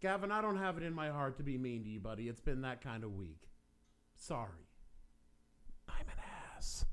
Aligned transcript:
Gavin, 0.00 0.30
I 0.30 0.40
don't 0.40 0.58
have 0.58 0.76
it 0.76 0.84
in 0.84 0.94
my 0.94 1.08
heart 1.10 1.38
to 1.38 1.42
be 1.42 1.58
mean 1.58 1.82
to 1.82 1.88
you, 1.88 1.98
buddy. 1.98 2.28
It's 2.28 2.40
been 2.40 2.60
that 2.62 2.80
kind 2.82 3.02
of 3.02 3.14
week. 3.16 3.42
Sorry. 4.16 4.66
I'm 5.88 6.06
an 6.06 6.22
ass. 6.56 6.84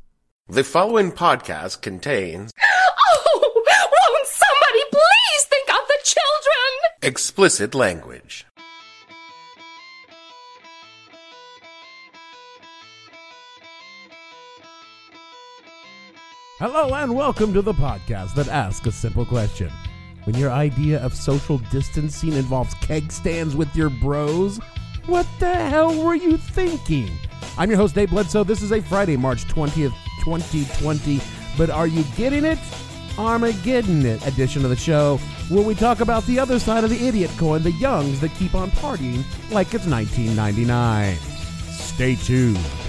The 0.48 0.64
following 0.64 1.12
podcast 1.12 1.82
contains 1.82 2.52
Oh, 2.62 3.52
won't 3.56 4.28
somebody 4.28 4.84
please 4.92 5.46
think 5.46 5.70
of 5.70 5.88
the 5.88 6.00
children? 6.04 6.82
explicit 7.04 7.76
language. 7.76 8.46
Hello 16.60 16.94
and 16.96 17.14
welcome 17.16 17.54
to 17.54 17.62
the 17.62 17.74
podcast 17.74 18.34
that 18.36 18.48
asks 18.48 18.88
a 18.88 18.92
simple 18.92 19.26
question. 19.26 19.72
When 20.26 20.36
your 20.36 20.52
idea 20.52 21.00
of 21.04 21.14
social 21.14 21.60
distancing 21.60 22.34
involves 22.34 22.74
keg 22.76 23.12
stands 23.12 23.56
with 23.56 23.76
your 23.76 23.92
bros, 23.92 24.58
what 25.06 25.28
the 25.40 25.54
hell 25.54 25.96
were 26.04 26.16
you 26.16 26.38
thinking? 26.38 27.12
I'm 27.60 27.70
your 27.70 27.78
host, 27.78 27.94
Dave 27.94 28.10
Bledsoe. 28.10 28.44
This 28.44 28.64
is 28.64 28.72
a 28.72 28.82
Friday, 28.82 29.18
March 29.18 29.46
20th, 29.46 29.94
2020. 30.24 31.22
But 31.60 31.70
are 31.70 31.86
you 31.86 32.04
getting 32.18 32.44
it? 32.44 32.58
Armageddon 33.20 34.04
it 34.04 34.26
edition 34.26 34.64
of 34.64 34.72
the 34.72 34.76
show 34.76 35.18
where 35.50 35.64
we 35.64 35.76
talk 35.76 36.00
about 36.00 36.26
the 36.26 36.40
other 36.40 36.58
side 36.58 36.84
of 36.84 36.90
the 36.90 37.08
idiot 37.08 37.32
coin, 37.38 37.62
the 37.62 37.72
youngs 37.74 38.20
that 38.20 38.34
keep 38.34 38.56
on 38.56 38.72
partying 38.72 39.24
like 39.52 39.76
it's 39.76 39.86
1999. 39.86 41.18
Stay 41.70 42.16
tuned. 42.16 42.85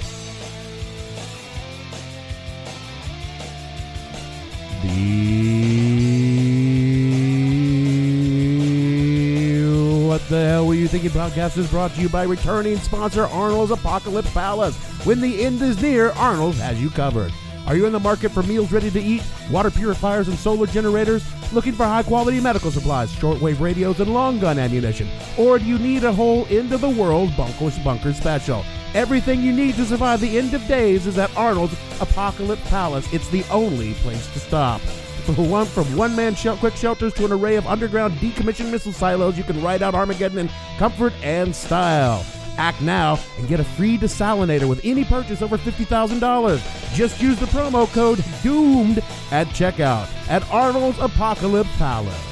The 10.29 10.45
Hell 10.45 10.67
Were 10.67 10.75
You 10.75 10.89
Thinking 10.89 11.11
podcast 11.11 11.57
is 11.57 11.71
brought 11.71 11.95
to 11.95 12.01
you 12.01 12.09
by 12.09 12.25
returning 12.25 12.79
sponsor 12.79 13.27
Arnold's 13.27 13.71
Apocalypse 13.71 14.33
Palace. 14.33 14.77
When 15.07 15.21
the 15.21 15.45
end 15.45 15.63
is 15.63 15.81
near, 15.81 16.11
Arnold 16.11 16.57
has 16.57 16.83
you 16.83 16.91
covered. 16.91 17.33
Are 17.69 17.77
you 17.77 17.87
in 17.87 17.93
the 17.93 18.01
market 18.01 18.33
for 18.33 18.43
meals 18.43 18.73
ready 18.73 18.91
to 18.91 19.01
eat, 19.01 19.23
water 19.53 19.71
purifiers, 19.71 20.27
and 20.27 20.37
solar 20.37 20.67
generators? 20.67 21.25
Looking 21.53 21.75
for 21.75 21.85
high 21.85 22.03
quality 22.03 22.41
medical 22.41 22.73
supplies, 22.73 23.15
shortwave 23.15 23.61
radios, 23.61 24.01
and 24.01 24.13
long 24.13 24.41
gun 24.41 24.59
ammunition? 24.59 25.09
Or 25.39 25.61
do 25.61 25.65
you 25.65 25.79
need 25.79 26.03
a 26.03 26.13
whole 26.13 26.45
end 26.47 26.73
of 26.73 26.81
the 26.81 26.91
world 26.91 27.31
bunker 27.37 27.71
bunker 27.85 28.13
special? 28.13 28.65
Everything 28.95 29.43
you 29.43 29.53
need 29.53 29.77
to 29.77 29.85
survive 29.85 30.21
the 30.21 30.39
end 30.39 30.55
of 30.55 30.67
days 30.67 31.07
is 31.07 31.19
at 31.19 31.35
Arnold's 31.37 31.79
Apocalypse 32.01 32.69
Palace. 32.69 33.07
It's 33.13 33.29
the 33.29 33.45
only 33.49 33.95
place 33.95 34.27
to 34.33 34.41
stop. 34.41 34.81
For 35.27 35.43
one, 35.43 35.67
from 35.67 35.85
one-man 35.97 36.37
shel- 36.37 36.57
quick 36.57 36.77
shelters 36.77 37.13
to 37.15 37.25
an 37.25 37.33
array 37.33 37.57
of 37.57 37.67
underground 37.67 38.15
decommissioned 38.15 38.71
missile 38.71 38.93
silos, 38.93 39.37
you 39.37 39.43
can 39.43 39.61
ride 39.61 39.83
out 39.83 39.95
Armageddon 39.95 40.39
in 40.39 40.51
comfort 40.79 41.13
and 41.23 41.55
style. 41.55 42.25
Act 42.59 42.81
now 42.81 43.19
and 43.37 43.49
get 43.49 43.59
a 43.61 43.65
free 43.65 43.99
desalinator 43.99 44.69
with 44.69 44.81
any 44.85 45.05
purchase 45.05 45.43
over 45.43 45.59
$50,000. 45.59 46.95
Just 46.95 47.21
use 47.21 47.39
the 47.39 47.47
promo 47.47 47.93
code 47.93 48.19
DOOMED 48.43 48.99
at 49.33 49.49
checkout 49.49 50.09
at 50.29 50.49
Arnold's 50.51 50.99
Apocalypse 51.01 51.77
Palace. 51.77 52.26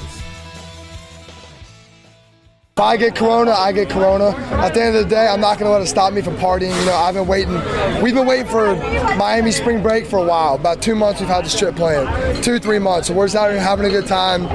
If 2.76 2.80
I 2.80 2.96
get 2.96 3.14
corona, 3.14 3.52
I 3.52 3.70
get 3.70 3.88
corona. 3.88 4.30
At 4.54 4.74
the 4.74 4.82
end 4.82 4.96
of 4.96 5.04
the 5.04 5.08
day, 5.08 5.28
I'm 5.28 5.40
not 5.40 5.60
going 5.60 5.68
to 5.68 5.70
let 5.70 5.82
it 5.82 5.86
stop 5.86 6.12
me 6.12 6.20
from 6.22 6.36
partying. 6.36 6.76
You 6.76 6.86
know, 6.86 6.94
I've 6.96 7.14
been 7.14 7.28
waiting. 7.28 7.54
We've 8.02 8.16
been 8.16 8.26
waiting 8.26 8.48
for 8.48 8.74
Miami 9.14 9.52
spring 9.52 9.80
break 9.80 10.06
for 10.06 10.18
a 10.18 10.24
while. 10.24 10.56
About 10.56 10.82
two 10.82 10.96
months 10.96 11.20
we've 11.20 11.28
had 11.28 11.44
this 11.44 11.56
trip 11.56 11.76
planned. 11.76 12.42
Two, 12.42 12.58
three 12.58 12.80
months. 12.80 13.06
So 13.06 13.14
we're 13.14 13.26
just 13.26 13.36
out 13.36 13.52
here 13.52 13.60
having 13.60 13.86
a 13.86 13.90
good 13.90 14.08
time. 14.08 14.46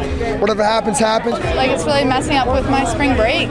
Whatever 0.41 0.66
happens, 0.66 1.00
happens. 1.00 1.40
like 1.56 1.72
it's 1.72 1.85
really 1.85 2.03
messing 2.03 2.35
up 2.35 2.53
with 2.53 2.69
my 2.69 2.84
spring 2.84 3.16
break. 3.16 3.47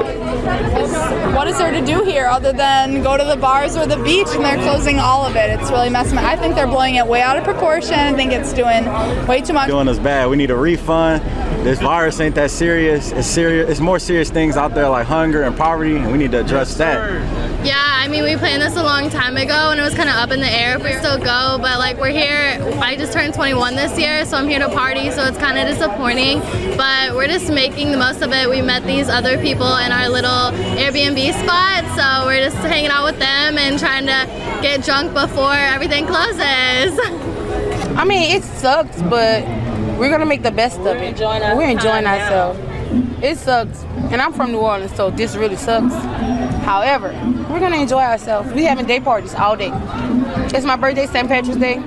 What 1.34 1.48
is 1.48 1.56
there 1.56 1.72
to 1.72 1.86
do 1.86 2.04
here 2.04 2.26
other 2.26 2.52
than 2.52 3.02
go 3.02 3.16
to 3.16 3.24
the 3.24 3.36
bars 3.36 3.74
or 3.74 3.86
the 3.86 3.96
beach 4.02 4.28
and 4.32 4.44
they're 4.44 4.62
closing 4.62 4.98
all 4.98 5.24
of 5.24 5.34
it? 5.34 5.48
It's 5.48 5.70
really 5.70 5.88
messing. 5.88 6.18
up. 6.18 6.24
I 6.24 6.36
think 6.36 6.54
they're 6.54 6.66
blowing 6.66 6.96
it 6.96 7.06
way 7.06 7.22
out 7.22 7.38
of 7.38 7.44
proportion. 7.44 7.94
I 7.94 8.12
think 8.12 8.32
it's 8.32 8.52
doing 8.52 8.84
way 9.26 9.40
too 9.40 9.54
much. 9.54 9.68
doing 9.68 9.88
us 9.88 9.98
bad. 9.98 10.28
We 10.28 10.36
need 10.36 10.50
a 10.50 10.56
refund. 10.56 11.22
This 11.64 11.80
virus 11.80 12.20
ain't 12.20 12.34
that 12.36 12.50
serious. 12.50 13.12
It's 13.12 13.26
serious. 13.26 13.68
It's 13.68 13.80
more 13.80 13.98
serious 13.98 14.30
things 14.30 14.56
out 14.56 14.74
there 14.74 14.88
like 14.88 15.06
hunger 15.06 15.42
and 15.42 15.56
poverty, 15.56 15.96
and 15.96 16.10
we 16.12 16.18
need 16.18 16.30
to 16.32 16.40
address 16.40 16.74
that. 16.76 16.98
Yeah, 17.64 17.74
I 17.76 18.06
mean, 18.06 18.22
we 18.22 18.36
planned 18.36 18.62
this 18.62 18.76
a 18.76 18.82
long 18.82 19.10
time 19.10 19.36
ago 19.36 19.70
and 19.70 19.80
it 19.80 19.82
was 19.82 19.92
kind 19.92 20.08
of 20.08 20.14
up 20.14 20.30
in 20.30 20.40
the 20.40 20.48
air 20.48 20.76
if 20.76 20.84
we 20.84 20.92
still 20.94 21.18
go, 21.18 21.58
but 21.60 21.78
like 21.78 21.98
we're 21.98 22.10
here. 22.10 22.56
I 22.80 22.94
just 22.96 23.12
turned 23.12 23.34
21 23.34 23.74
this 23.74 23.98
year, 23.98 24.24
so 24.24 24.36
I'm 24.36 24.48
here 24.48 24.60
to 24.60 24.68
party, 24.68 25.10
so 25.10 25.24
it's 25.24 25.36
kind 25.38 25.58
of 25.58 25.66
disappointing, 25.66 26.38
but 26.76 27.16
we're 27.16 27.26
just 27.26 27.52
making 27.52 27.90
the 27.90 27.98
most 27.98 28.22
of 28.22 28.32
it. 28.32 28.48
We 28.48 28.62
met 28.62 28.84
these 28.84 29.08
other 29.08 29.36
people 29.42 29.76
in 29.78 29.90
our 29.90 30.08
little 30.08 30.52
Airbnb 30.78 31.32
spot, 31.42 31.84
so 31.98 32.26
we're 32.26 32.44
just 32.44 32.56
hanging 32.58 32.90
out 32.90 33.04
with 33.04 33.18
them 33.18 33.58
and 33.58 33.76
trying 33.76 34.06
to 34.06 34.62
get 34.62 34.84
drunk 34.84 35.12
before 35.12 35.52
everything 35.52 36.06
closes. 36.06 36.38
I 37.98 38.04
mean, 38.06 38.36
it 38.36 38.44
sucks, 38.44 39.02
but 39.02 39.42
we're 39.98 40.10
gonna 40.10 40.26
make 40.26 40.42
the 40.42 40.50
best 40.50 40.78
of 40.80 40.86
it. 40.86 41.02
enjoying 41.02 41.42
our 41.42 41.56
We're 41.56 41.68
enjoying 41.68 42.04
time 42.04 42.18
now. 42.18 42.22
ourselves. 42.24 42.60
It 43.22 43.36
sucks, 43.36 43.82
and 44.12 44.20
I'm 44.22 44.32
from 44.32 44.52
New 44.52 44.58
Orleans, 44.58 44.94
so 44.94 45.10
this 45.10 45.34
really 45.36 45.56
sucks. 45.56 45.92
However, 46.64 47.08
we're 47.50 47.60
gonna 47.60 47.76
enjoy 47.76 48.00
ourselves. 48.02 48.52
We 48.52 48.64
having 48.64 48.86
day 48.86 49.00
parties 49.00 49.34
all 49.34 49.56
day. 49.56 49.72
It's 50.54 50.64
my 50.64 50.76
birthday, 50.76 51.06
St. 51.06 51.28
Patrick's 51.28 51.58
Day. 51.58 51.82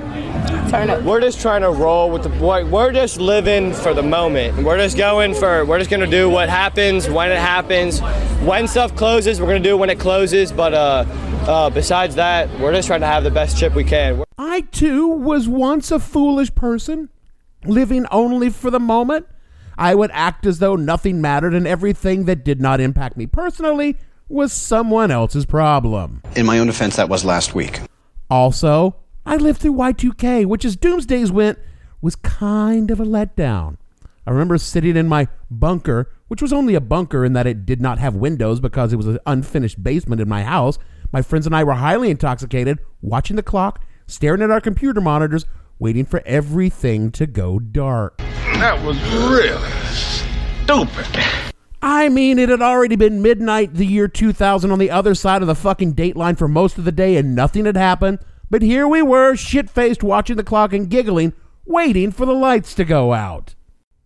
Turn 0.69 0.89
up. 0.89 1.01
We're 1.03 1.19
just 1.21 1.41
trying 1.41 1.61
to 1.61 1.69
roll 1.69 2.09
with 2.09 2.23
the 2.23 2.29
boy. 2.29 2.65
We're 2.65 2.91
just 2.91 3.19
living 3.19 3.73
for 3.73 3.93
the 3.93 4.01
moment. 4.03 4.63
We're 4.63 4.77
just 4.77 4.97
going 4.97 5.33
for. 5.33 5.65
We're 5.65 5.79
just 5.79 5.89
gonna 5.89 6.07
do 6.07 6.29
what 6.29 6.49
happens 6.49 7.09
when 7.09 7.31
it 7.31 7.37
happens. 7.37 7.99
When 8.41 8.67
stuff 8.67 8.95
closes, 8.95 9.39
we're 9.39 9.47
gonna 9.47 9.59
do 9.59 9.71
it 9.75 9.79
when 9.79 9.89
it 9.89 9.99
closes. 9.99 10.51
But 10.51 10.73
uh, 10.73 11.05
uh, 11.47 11.69
besides 11.69 12.15
that, 12.15 12.49
we're 12.59 12.73
just 12.73 12.87
trying 12.87 13.01
to 13.01 13.07
have 13.07 13.23
the 13.23 13.31
best 13.31 13.57
trip 13.57 13.73
we 13.75 13.83
can. 13.83 14.15
We're- 14.15 14.25
I 14.37 14.61
too 14.71 15.07
was 15.07 15.47
once 15.47 15.91
a 15.91 15.99
foolish 15.99 16.53
person, 16.55 17.09
living 17.65 18.05
only 18.11 18.49
for 18.49 18.69
the 18.69 18.79
moment. 18.79 19.27
I 19.77 19.95
would 19.95 20.11
act 20.13 20.45
as 20.45 20.59
though 20.59 20.75
nothing 20.75 21.21
mattered 21.21 21.53
and 21.53 21.67
everything 21.67 22.25
that 22.25 22.43
did 22.43 22.61
not 22.61 22.81
impact 22.81 23.17
me 23.17 23.25
personally 23.25 23.97
was 24.29 24.53
someone 24.53 25.11
else's 25.11 25.45
problem. 25.45 26.21
In 26.35 26.45
my 26.45 26.59
own 26.59 26.67
defense, 26.67 26.95
that 26.95 27.09
was 27.09 27.25
last 27.25 27.53
week. 27.53 27.81
Also, 28.29 28.95
I 29.25 29.35
lived 29.35 29.61
through 29.61 29.73
Y2K, 29.73 30.45
which 30.45 30.65
as 30.65 30.75
Doomsdays 30.75 31.31
went, 31.31 31.59
was 32.01 32.15
kind 32.15 32.89
of 32.91 32.99
a 32.99 33.05
letdown. 33.05 33.77
I 34.25 34.31
remember 34.31 34.57
sitting 34.57 34.95
in 34.95 35.07
my 35.07 35.27
bunker, 35.49 36.09
which 36.27 36.41
was 36.41 36.53
only 36.53 36.75
a 36.75 36.81
bunker 36.81 37.25
in 37.25 37.33
that 37.33 37.47
it 37.47 37.65
did 37.65 37.81
not 37.81 37.99
have 37.99 38.15
windows 38.15 38.59
because 38.59 38.93
it 38.93 38.97
was 38.97 39.07
an 39.07 39.19
unfinished 39.25 39.83
basement 39.83 40.21
in 40.21 40.29
my 40.29 40.43
house. 40.43 40.77
My 41.11 41.21
friends 41.21 41.45
and 41.45 41.55
I 41.55 41.63
were 41.63 41.73
highly 41.73 42.09
intoxicated, 42.09 42.79
watching 43.01 43.35
the 43.35 43.43
clock, 43.43 43.83
staring 44.07 44.41
at 44.41 44.51
our 44.51 44.61
computer 44.61 45.01
monitors, 45.01 45.45
waiting 45.81 46.05
for 46.05 46.21
everything 46.27 47.11
to 47.11 47.25
go 47.25 47.57
dark. 47.57 48.15
That 48.19 48.85
was 48.85 49.01
really 49.31 49.67
stupid. 49.89 51.07
I 51.81 52.07
mean, 52.07 52.37
it 52.37 52.49
had 52.49 52.61
already 52.61 52.95
been 52.95 53.23
midnight 53.23 53.73
the 53.73 53.87
year 53.87 54.07
2000 54.07 54.71
on 54.71 54.77
the 54.77 54.91
other 54.91 55.15
side 55.15 55.41
of 55.41 55.47
the 55.47 55.55
fucking 55.55 55.93
date 55.93 56.15
line 56.15 56.35
for 56.35 56.47
most 56.47 56.77
of 56.77 56.85
the 56.85 56.91
day 56.91 57.17
and 57.17 57.33
nothing 57.33 57.65
had 57.65 57.75
happened. 57.75 58.19
But 58.51 58.61
here 58.61 58.87
we 58.87 59.01
were, 59.01 59.35
shit 59.35 59.71
faced, 59.71 60.03
watching 60.03 60.35
the 60.37 60.43
clock 60.43 60.71
and 60.71 60.87
giggling, 60.87 61.33
waiting 61.65 62.11
for 62.11 62.27
the 62.27 62.33
lights 62.33 62.75
to 62.75 62.85
go 62.85 63.13
out. 63.13 63.55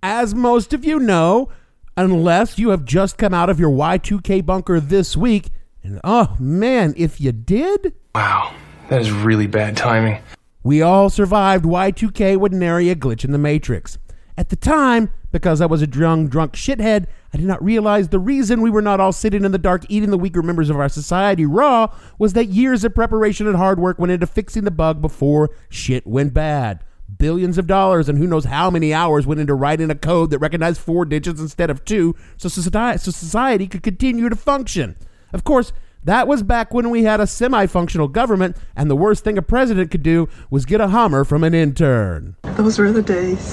As 0.01 0.33
most 0.33 0.73
of 0.73 0.85
you 0.85 0.97
know, 0.97 1.50
unless 1.97 2.57
you 2.57 2.69
have 2.69 2.85
just 2.85 3.17
come 3.17 3.33
out 3.33 3.50
of 3.50 3.59
your 3.59 3.71
Y2K 3.71 4.45
bunker 4.45 4.79
this 4.79 5.17
week, 5.17 5.50
and 5.83 6.00
oh 6.05 6.38
man, 6.39 6.94
if 6.95 7.19
you 7.19 7.33
did, 7.33 7.94
Wow, 8.13 8.55
that 8.88 9.01
is 9.01 9.11
really 9.11 9.47
bad 9.47 9.75
timing. 9.75 10.21
We 10.65 10.81
all 10.81 11.12
survived 11.12 11.63
Y2K 11.63 12.38
with 12.38 12.51
nary 12.51 12.89
a 12.89 12.95
glitch 12.95 13.23
in 13.23 13.31
the 13.31 13.38
Matrix. 13.38 14.00
At 14.35 14.50
the 14.50 14.56
time, 14.56 15.12
because 15.31 15.62
I 15.62 15.67
was 15.67 15.83
a 15.83 15.88
drunk, 15.88 16.31
drunk 16.31 16.53
shithead, 16.53 17.06
I 17.31 17.38
did 17.38 17.45
not 17.45 17.63
realize 17.63 18.09
the 18.09 18.17
reason 18.17 18.62
we 18.62 18.71
were 18.71 18.81
not 18.81 19.00
all 19.00 19.12
sitting 19.12 19.45
in 19.45 19.51
the 19.51 19.59
dark 19.59 19.83
eating 19.89 20.09
the 20.09 20.17
weaker 20.17 20.41
members 20.41 20.71
of 20.71 20.77
our 20.77 20.89
society 20.89 21.45
raw 21.45 21.95
was 22.17 22.33
that 22.33 22.47
years 22.47 22.83
of 22.83 22.95
preparation 22.95 23.45
and 23.45 23.56
hard 23.57 23.77
work 23.77 24.00
went 24.00 24.12
into 24.12 24.25
fixing 24.25 24.63
the 24.63 24.71
bug 24.71 25.03
before 25.03 25.51
shit 25.69 26.07
went 26.07 26.33
bad. 26.33 26.83
Billions 27.15 27.59
of 27.59 27.67
dollars 27.67 28.09
and 28.09 28.17
who 28.17 28.25
knows 28.25 28.45
how 28.45 28.71
many 28.71 28.91
hours 28.91 29.27
went 29.27 29.39
into 29.39 29.53
writing 29.53 29.91
a 29.91 29.95
code 29.95 30.31
that 30.31 30.39
recognized 30.39 30.81
four 30.81 31.06
digits 31.06 31.39
instead 31.39 31.69
of 31.69 31.85
two 31.85 32.15
so 32.38 32.50
society, 32.50 32.97
so 32.97 33.12
society 33.12 33.67
could 33.67 33.83
continue 33.83 34.29
to 34.29 34.35
function. 34.35 34.95
Of 35.31 35.44
course, 35.44 35.73
That 36.05 36.27
was 36.27 36.43
back 36.43 36.71
when 36.71 36.91
we 36.91 37.03
had 37.03 37.19
a 37.19 37.25
semi 37.25 37.65
functional 37.65 38.07
government, 38.07 38.57
and 38.75 38.91
the 38.91 38.95
worst 38.95 39.23
thing 39.23 39.39
a 39.39 39.41
president 39.41 39.89
could 39.89 40.03
do 40.03 40.29
was 40.51 40.63
get 40.63 40.79
a 40.79 40.89
Hummer 40.89 41.23
from 41.23 41.43
an 41.43 41.55
intern. 41.55 42.35
Those 42.43 42.77
were 42.77 42.91
the 42.91 43.01
days. 43.01 43.51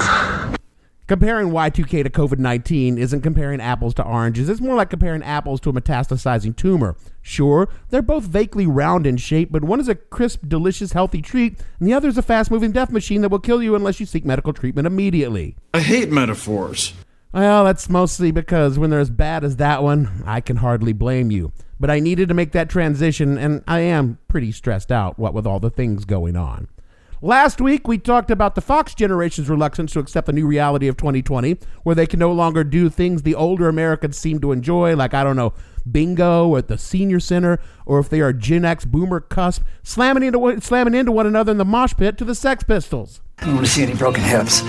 Comparing 1.06 1.49
Y2K 1.49 2.04
to 2.04 2.10
COVID 2.10 2.38
19 2.38 2.99
isn't 2.99 3.22
comparing 3.22 3.58
apples 3.58 3.94
to 3.94 4.04
oranges. 4.04 4.50
It's 4.50 4.60
more 4.60 4.76
like 4.76 4.90
comparing 4.90 5.22
apples 5.22 5.62
to 5.62 5.70
a 5.70 5.72
metastasizing 5.72 6.54
tumor. 6.54 6.94
Sure, 7.22 7.70
they're 7.88 8.02
both 8.02 8.25
vaguely 8.25 8.66
round 8.66 9.06
in 9.06 9.16
shape, 9.16 9.50
but 9.50 9.64
one 9.64 9.81
is 9.81 9.88
a 9.88 9.94
crisp, 9.94 10.43
delicious, 10.46 10.93
healthy 10.93 11.22
treat, 11.22 11.58
and 11.81 11.88
the 11.88 11.94
other 11.94 12.08
is 12.08 12.19
a 12.19 12.22
fast 12.22 12.50
moving 12.50 12.70
death 12.70 12.90
machine 12.90 13.22
that 13.22 13.31
will 13.31 13.38
kill 13.38 13.62
you 13.62 13.75
unless 13.75 13.99
you 13.99 14.04
seek 14.04 14.26
medical 14.26 14.52
treatment 14.52 14.87
immediately. 14.87 15.56
I 15.72 15.81
hate 15.81 16.10
metaphors. 16.10 16.93
Well, 17.32 17.64
that's 17.64 17.88
mostly 17.88 18.31
because 18.31 18.78
when 18.78 18.90
they're 18.90 19.00
as 19.00 19.08
bad 19.08 19.43
as 19.43 19.56
that 19.56 19.82
one, 19.82 20.22
I 20.26 20.43
can 20.43 20.56
hardly 20.56 20.93
blame 20.93 21.31
you. 21.31 21.52
But 21.82 21.90
I 21.90 21.99
needed 21.99 22.29
to 22.29 22.34
make 22.34 22.52
that 22.52 22.70
transition, 22.70 23.37
and 23.37 23.64
I 23.67 23.81
am 23.81 24.19
pretty 24.29 24.52
stressed 24.52 24.93
out, 24.93 25.19
what 25.19 25.34
with 25.34 25.49
all 25.49 25.58
the 25.58 25.69
things 25.69 26.05
going 26.05 26.37
on. 26.37 26.69
Last 27.20 27.61
week, 27.61 27.88
we 27.88 27.99
talked 27.99 28.31
about 28.31 28.55
the 28.55 28.61
Fox 28.61 28.94
generation's 28.94 29.50
reluctance 29.50 29.93
to 29.94 29.99
accept 29.99 30.29
the 30.29 30.32
new 30.32 30.46
reality 30.46 30.87
of 30.87 30.96
2020, 30.96 31.58
where 31.82 31.96
they 31.96 32.06
can 32.06 32.20
no 32.20 32.31
longer 32.31 32.62
do 32.62 32.88
things 32.88 33.23
the 33.23 33.34
older 33.34 33.69
Americans 33.69 34.17
seem 34.17 34.38
to 34.43 34.52
enjoy, 34.52 34.94
like, 34.94 35.12
I 35.12 35.25
don't 35.25 35.34
know, 35.34 35.55
bingo 35.90 36.55
at 36.55 36.69
the 36.69 36.79
senior 36.79 37.19
center, 37.19 37.58
or 37.85 37.99
if 37.99 38.08
they 38.08 38.20
are 38.20 38.32
Gen 38.32 38.64
X 38.64 38.85
boomer 38.85 39.19
cusp, 39.19 39.64
slamming 39.82 40.23
into, 40.23 40.61
slamming 40.61 40.94
into 40.94 41.11
one 41.11 41.26
another 41.26 41.50
in 41.50 41.58
the 41.58 41.64
mosh 41.64 41.94
pit 41.96 42.17
to 42.19 42.25
the 42.25 42.37
Sex 42.37 42.62
Pistols. 42.62 43.20
I 43.38 43.46
don't 43.46 43.56
want 43.56 43.67
to 43.67 43.73
see 43.73 43.82
any 43.82 43.94
broken 43.94 44.23
hips. 44.23 44.62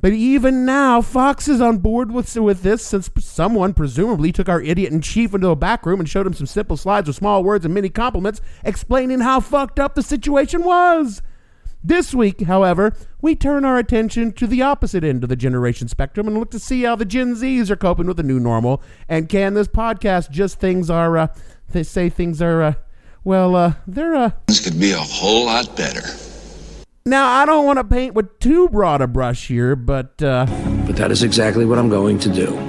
But 0.00 0.12
even 0.12 0.66
now, 0.66 1.00
Fox 1.00 1.48
is 1.48 1.60
on 1.60 1.78
board 1.78 2.12
with, 2.12 2.36
with 2.36 2.62
this 2.62 2.82
since 2.86 3.10
someone 3.18 3.72
presumably 3.72 4.30
took 4.30 4.48
our 4.48 4.60
idiot 4.60 4.92
in 4.92 5.00
chief 5.00 5.32
into 5.34 5.48
a 5.48 5.56
back 5.56 5.86
room 5.86 6.00
and 6.00 6.08
showed 6.08 6.26
him 6.26 6.34
some 6.34 6.46
simple 6.46 6.76
slides 6.76 7.06
with 7.06 7.16
small 7.16 7.42
words 7.42 7.64
and 7.64 7.72
many 7.72 7.88
compliments 7.88 8.40
explaining 8.62 9.20
how 9.20 9.40
fucked 9.40 9.80
up 9.80 9.94
the 9.94 10.02
situation 10.02 10.64
was. 10.64 11.22
This 11.82 12.12
week, 12.12 12.42
however, 12.42 12.94
we 13.22 13.36
turn 13.36 13.64
our 13.64 13.78
attention 13.78 14.32
to 14.32 14.46
the 14.46 14.60
opposite 14.60 15.04
end 15.04 15.22
of 15.22 15.28
the 15.28 15.36
generation 15.36 15.88
spectrum 15.88 16.26
and 16.26 16.36
look 16.36 16.50
to 16.50 16.58
see 16.58 16.82
how 16.82 16.96
the 16.96 17.04
Gen 17.04 17.34
Zs 17.34 17.70
are 17.70 17.76
coping 17.76 18.06
with 18.06 18.16
the 18.16 18.22
new 18.22 18.40
normal. 18.40 18.82
And 19.08 19.28
can 19.28 19.54
this 19.54 19.68
podcast 19.68 20.30
just 20.30 20.58
things 20.58 20.90
are, 20.90 21.16
uh, 21.16 21.28
they 21.70 21.84
say 21.84 22.08
things 22.08 22.42
are, 22.42 22.60
uh, 22.60 22.74
well, 23.24 23.54
uh, 23.54 23.74
they're, 23.86 24.14
uh, 24.14 24.30
This 24.48 24.60
could 24.60 24.80
be 24.80 24.92
a 24.92 24.98
whole 24.98 25.46
lot 25.46 25.76
better. 25.76 26.02
Now 27.06 27.28
I 27.28 27.46
don't 27.46 27.64
want 27.64 27.78
to 27.78 27.84
paint 27.84 28.14
with 28.14 28.36
too 28.40 28.68
broad 28.68 29.00
a 29.00 29.06
brush 29.06 29.46
here, 29.46 29.76
but, 29.76 30.20
uh, 30.20 30.44
But 30.88 30.96
that 30.96 31.12
is 31.12 31.22
exactly 31.22 31.64
what 31.64 31.78
I'm 31.78 31.88
going 31.88 32.18
to 32.18 32.28
do. 32.28 32.68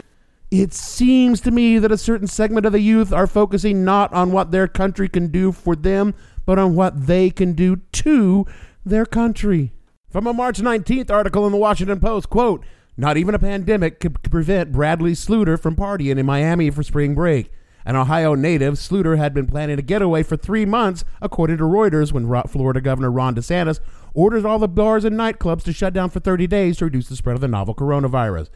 It 0.51 0.75
seems 0.75 1.41
to 1.41 1.49
me 1.49 1.79
that 1.79 1.91
a 1.91 1.97
certain 1.97 2.27
segment 2.27 2.67
of 2.67 2.71
the 2.71 2.79
youth 2.79 3.11
are 3.11 3.25
focusing 3.25 3.83
not 3.83 4.13
on 4.13 4.31
what 4.31 4.51
their 4.51 4.67
country 4.67 5.09
can 5.09 5.29
do 5.29 5.51
for 5.51 5.75
them, 5.75 6.13
but 6.45 6.59
on 6.59 6.75
what 6.75 7.07
they 7.07 7.31
can 7.31 7.53
do 7.53 7.77
to 7.93 8.45
their 8.85 9.07
country. 9.07 9.73
From 10.07 10.27
a 10.27 10.33
March 10.33 10.59
19th 10.59 11.09
article 11.09 11.47
in 11.47 11.51
the 11.51 11.57
Washington 11.57 11.99
Post, 11.99 12.29
quote, 12.29 12.63
not 12.95 13.17
even 13.17 13.33
a 13.33 13.39
pandemic 13.39 13.99
could 13.99 14.21
prevent 14.21 14.71
Bradley 14.71 15.13
Sluder 15.13 15.59
from 15.59 15.75
partying 15.75 16.19
in 16.19 16.25
Miami 16.27 16.69
for 16.69 16.83
spring 16.83 17.15
break. 17.15 17.51
An 17.87 17.95
Ohio 17.95 18.35
native, 18.35 18.73
Sluder 18.73 19.17
had 19.17 19.33
been 19.33 19.47
planning 19.47 19.79
a 19.79 19.81
getaway 19.81 20.21
for 20.21 20.35
three 20.35 20.65
months, 20.65 21.05
according 21.21 21.55
to 21.55 21.63
Reuters, 21.63 22.11
when 22.11 22.27
Florida 22.49 22.81
Governor 22.81 23.09
Ron 23.09 23.33
DeSantis 23.33 23.79
ordered 24.13 24.45
all 24.45 24.59
the 24.59 24.67
bars 24.67 25.05
and 25.05 25.15
nightclubs 25.15 25.63
to 25.63 25.71
shut 25.71 25.93
down 25.93 26.09
for 26.09 26.19
30 26.19 26.47
days 26.47 26.75
to 26.77 26.85
reduce 26.85 27.07
the 27.07 27.15
spread 27.15 27.35
of 27.35 27.39
the 27.39 27.47
novel 27.47 27.73
coronavirus. 27.73 28.49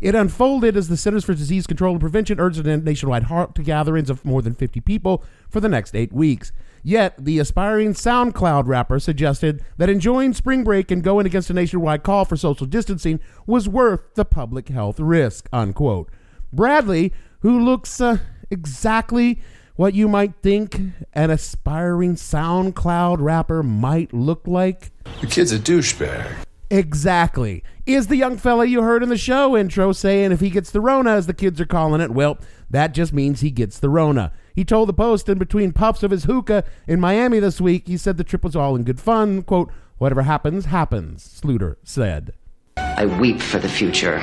It 0.00 0.14
unfolded 0.14 0.74
as 0.74 0.88
the 0.88 0.96
Centers 0.96 1.26
for 1.26 1.34
Disease 1.34 1.66
Control 1.66 1.92
and 1.92 2.00
Prevention 2.00 2.40
urged 2.40 2.66
an 2.66 2.82
nationwide 2.82 3.24
halt 3.24 3.54
to 3.56 3.62
gatherings 3.62 4.08
of 4.08 4.24
more 4.24 4.40
than 4.40 4.54
50 4.54 4.80
people 4.80 5.22
for 5.50 5.60
the 5.60 5.68
next 5.68 5.94
eight 5.94 6.14
weeks. 6.14 6.50
Yet, 6.82 7.22
the 7.22 7.40
aspiring 7.40 7.92
SoundCloud 7.92 8.68
rapper 8.68 8.98
suggested 9.00 9.62
that 9.76 9.90
enjoying 9.90 10.32
spring 10.32 10.64
break 10.64 10.90
and 10.90 11.04
going 11.04 11.26
against 11.26 11.50
a 11.50 11.52
nationwide 11.52 12.04
call 12.04 12.24
for 12.24 12.38
social 12.38 12.66
distancing 12.66 13.20
was 13.46 13.68
worth 13.68 14.14
the 14.14 14.24
public 14.24 14.70
health 14.70 14.98
risk, 14.98 15.46
unquote. 15.52 16.08
Bradley, 16.54 17.12
who 17.40 17.60
looks 17.60 18.00
uh, 18.00 18.16
exactly 18.50 19.40
what 19.76 19.94
you 19.94 20.08
might 20.08 20.34
think 20.42 20.80
an 21.12 21.30
aspiring 21.30 22.16
SoundCloud 22.16 23.18
rapper 23.20 23.62
might 23.62 24.12
look 24.12 24.46
like, 24.46 24.90
The 25.20 25.28
kid's 25.28 25.52
a 25.52 25.58
douchebag. 25.58 26.44
Exactly. 26.70 27.62
Is 27.86 28.08
the 28.08 28.16
young 28.16 28.36
fella 28.36 28.66
you 28.66 28.82
heard 28.82 29.02
in 29.02 29.08
the 29.08 29.16
show 29.16 29.56
intro 29.56 29.92
saying 29.92 30.32
if 30.32 30.40
he 30.40 30.50
gets 30.50 30.70
the 30.70 30.80
Rona, 30.80 31.12
as 31.12 31.26
the 31.26 31.32
kids 31.32 31.60
are 31.60 31.66
calling 31.66 32.00
it, 32.00 32.10
well, 32.10 32.38
that 32.68 32.92
just 32.92 33.12
means 33.12 33.40
he 33.40 33.50
gets 33.50 33.78
the 33.78 33.88
Rona. 33.88 34.32
He 34.54 34.64
told 34.64 34.88
the 34.88 34.92
Post 34.92 35.28
in 35.28 35.38
between 35.38 35.72
puffs 35.72 36.02
of 36.02 36.10
his 36.10 36.24
hookah 36.24 36.64
in 36.86 37.00
Miami 37.00 37.38
this 37.38 37.60
week, 37.60 37.86
he 37.86 37.96
said 37.96 38.16
the 38.16 38.24
trip 38.24 38.44
was 38.44 38.56
all 38.56 38.76
in 38.76 38.82
good 38.82 39.00
fun. 39.00 39.42
Quote, 39.42 39.70
whatever 39.98 40.22
happens, 40.22 40.66
happens, 40.66 41.40
Sluder 41.40 41.76
said. 41.84 42.34
I 42.76 43.06
weep 43.06 43.40
for 43.40 43.58
the 43.58 43.68
future. 43.68 44.22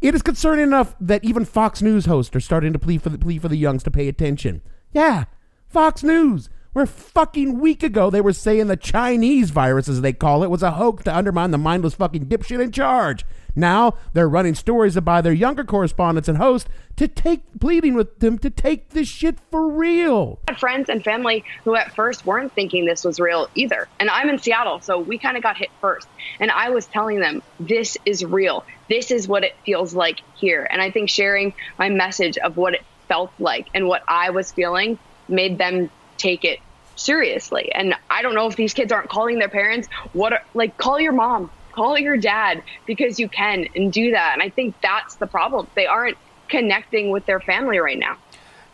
It 0.00 0.14
is 0.14 0.22
concerning 0.22 0.64
enough 0.64 0.94
that 1.00 1.24
even 1.24 1.44
Fox 1.44 1.82
News 1.82 2.06
hosts 2.06 2.34
are 2.36 2.40
starting 2.40 2.72
to 2.72 2.78
plead 2.78 3.02
for 3.02 3.08
the 3.08 3.18
plea 3.18 3.38
for 3.38 3.48
the 3.48 3.56
youngs 3.56 3.82
to 3.82 3.90
pay 3.90 4.06
attention. 4.08 4.62
Yeah, 4.92 5.24
Fox 5.66 6.04
News. 6.04 6.48
Where 6.78 6.86
fucking 6.86 7.58
week 7.58 7.82
ago 7.82 8.08
they 8.08 8.20
were 8.20 8.32
saying 8.32 8.68
the 8.68 8.76
Chinese 8.76 9.50
virus, 9.50 9.88
as 9.88 10.00
they 10.00 10.12
call 10.12 10.44
it, 10.44 10.48
was 10.48 10.62
a 10.62 10.70
hoax 10.70 11.02
to 11.02 11.16
undermine 11.16 11.50
the 11.50 11.58
mindless 11.58 11.94
fucking 11.94 12.26
dipshit 12.26 12.62
in 12.62 12.70
charge. 12.70 13.26
Now 13.56 13.94
they're 14.12 14.28
running 14.28 14.54
stories 14.54 14.94
by 15.00 15.20
their 15.20 15.32
younger 15.32 15.64
correspondents 15.64 16.28
and 16.28 16.38
hosts 16.38 16.70
to 16.94 17.08
take 17.08 17.40
pleading 17.58 17.94
with 17.94 18.20
them 18.20 18.38
to 18.38 18.48
take 18.48 18.90
this 18.90 19.08
shit 19.08 19.40
for 19.50 19.68
real. 19.68 20.38
friends 20.56 20.88
and 20.88 21.02
family 21.02 21.42
who 21.64 21.74
at 21.74 21.96
first 21.96 22.24
weren't 22.24 22.52
thinking 22.52 22.84
this 22.84 23.02
was 23.02 23.18
real 23.18 23.48
either. 23.56 23.88
And 23.98 24.08
I'm 24.08 24.28
in 24.28 24.38
Seattle, 24.38 24.80
so 24.80 25.00
we 25.00 25.18
kind 25.18 25.36
of 25.36 25.42
got 25.42 25.56
hit 25.56 25.70
first. 25.80 26.06
And 26.38 26.48
I 26.48 26.70
was 26.70 26.86
telling 26.86 27.18
them, 27.18 27.42
this 27.58 27.98
is 28.06 28.24
real. 28.24 28.64
This 28.88 29.10
is 29.10 29.26
what 29.26 29.42
it 29.42 29.56
feels 29.66 29.94
like 29.94 30.20
here. 30.36 30.64
And 30.70 30.80
I 30.80 30.92
think 30.92 31.10
sharing 31.10 31.54
my 31.76 31.88
message 31.88 32.38
of 32.38 32.56
what 32.56 32.74
it 32.74 32.84
felt 33.08 33.32
like 33.40 33.66
and 33.74 33.88
what 33.88 34.04
I 34.06 34.30
was 34.30 34.52
feeling 34.52 34.96
made 35.26 35.58
them 35.58 35.90
take 36.18 36.44
it 36.44 36.60
seriously. 36.98 37.72
And 37.72 37.94
I 38.10 38.22
don't 38.22 38.34
know 38.34 38.46
if 38.46 38.56
these 38.56 38.74
kids 38.74 38.92
aren't 38.92 39.08
calling 39.08 39.38
their 39.38 39.48
parents, 39.48 39.88
what 40.12 40.32
are, 40.32 40.42
like 40.54 40.76
call 40.76 41.00
your 41.00 41.12
mom, 41.12 41.50
call 41.72 41.98
your 41.98 42.16
dad 42.16 42.62
because 42.86 43.18
you 43.18 43.28
can 43.28 43.66
and 43.74 43.92
do 43.92 44.10
that. 44.10 44.32
And 44.34 44.42
I 44.42 44.50
think 44.50 44.74
that's 44.82 45.14
the 45.16 45.26
problem. 45.26 45.68
They 45.74 45.86
aren't 45.86 46.18
connecting 46.48 47.10
with 47.10 47.24
their 47.26 47.40
family 47.40 47.78
right 47.78 47.98
now. 47.98 48.16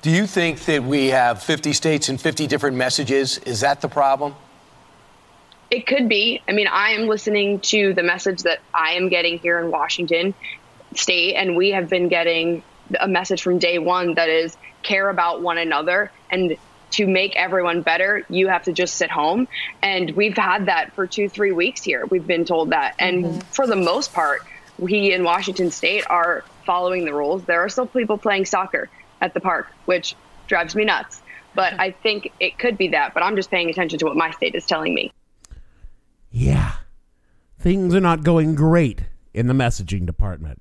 Do 0.03 0.11
you 0.11 0.27
think 0.27 0.61
that 0.67 0.83
we 0.83 1.09
have 1.09 1.43
50 1.43 1.73
states 1.73 2.09
and 2.09 2.21
50 2.21 2.47
different 2.47 2.77
messages? 2.77 3.39
Is 3.39 3.61
that 3.61 3.81
the 3.81 3.89
problem? 3.89 4.35
It 5.71 5.87
could 5.87 6.09
be. 6.09 6.43
I 6.47 6.53
mean, 6.53 6.67
I 6.67 6.91
am 6.91 7.09
listening 7.09 7.61
to 7.61 7.95
the 7.95 8.03
message 8.03 8.43
that 8.43 8.61
I 8.73 8.93
am 8.93 9.09
getting 9.09 9.39
here 9.39 9.59
in 9.59 9.71
Washington 9.71 10.35
state, 10.95 11.35
and 11.35 11.57
we 11.57 11.71
have 11.71 11.89
been 11.89 12.09
getting 12.09 12.63
a 13.01 13.09
message 13.09 13.43
from 13.43 13.59
day 13.59 13.79
one 13.79 14.15
that 14.15 14.29
is 14.29 14.57
care 14.83 15.09
about 15.09 15.41
one 15.41 15.57
another 15.57 16.13
and 16.31 16.57
to 16.95 17.07
make 17.07 17.35
everyone 17.37 17.83
better, 17.83 18.25
you 18.29 18.49
have 18.49 18.63
to 18.65 18.73
just 18.73 18.95
sit 18.95 19.11
home. 19.11 19.49
And 19.83 20.11
we've 20.13 20.37
had 20.37 20.67
that 20.67 20.93
for 20.95 21.07
two, 21.07 21.29
three 21.29 21.53
weeks 21.53 21.83
here. 21.83 22.07
We've 22.07 22.27
been 22.27 22.45
told 22.45 22.71
that. 22.71 22.95
And 22.99 23.25
mm-hmm. 23.25 23.39
for 23.51 23.67
the 23.67 23.77
most 23.77 24.13
part, 24.13 24.43
we 24.79 25.13
in 25.13 25.25
Washington 25.25 25.71
state 25.71 26.05
are 26.09 26.45
following 26.65 27.05
the 27.05 27.13
rules. 27.13 27.45
There 27.45 27.61
are 27.61 27.69
still 27.69 27.87
people 27.87 28.17
playing 28.17 28.47
soccer 28.47 28.89
at 29.21 29.35
the 29.35 29.41
park, 29.41 29.73
which 29.87 30.15
drives 30.47 30.75
me 30.75 30.85
nuts. 30.85 31.21
But 31.55 31.75
I 31.81 31.91
think 31.91 32.33
it 32.41 32.59
could 32.59 32.79
be 32.79 32.89
that. 32.89 33.15
But 33.15 33.23
I'm 33.23 33.37
just 33.37 33.51
paying 33.51 33.71
attention 33.71 33.99
to 33.99 34.05
what 34.07 34.17
my 34.17 34.31
state 34.31 34.55
is 34.55 34.67
telling 34.67 34.95
me. 34.95 35.13
Yeah, 36.31 36.73
things 37.59 37.95
are 37.95 38.01
not 38.01 38.25
going 38.25 38.55
great 38.55 39.03
in 39.33 39.47
the 39.47 39.55
messaging 39.55 40.07
department. 40.07 40.61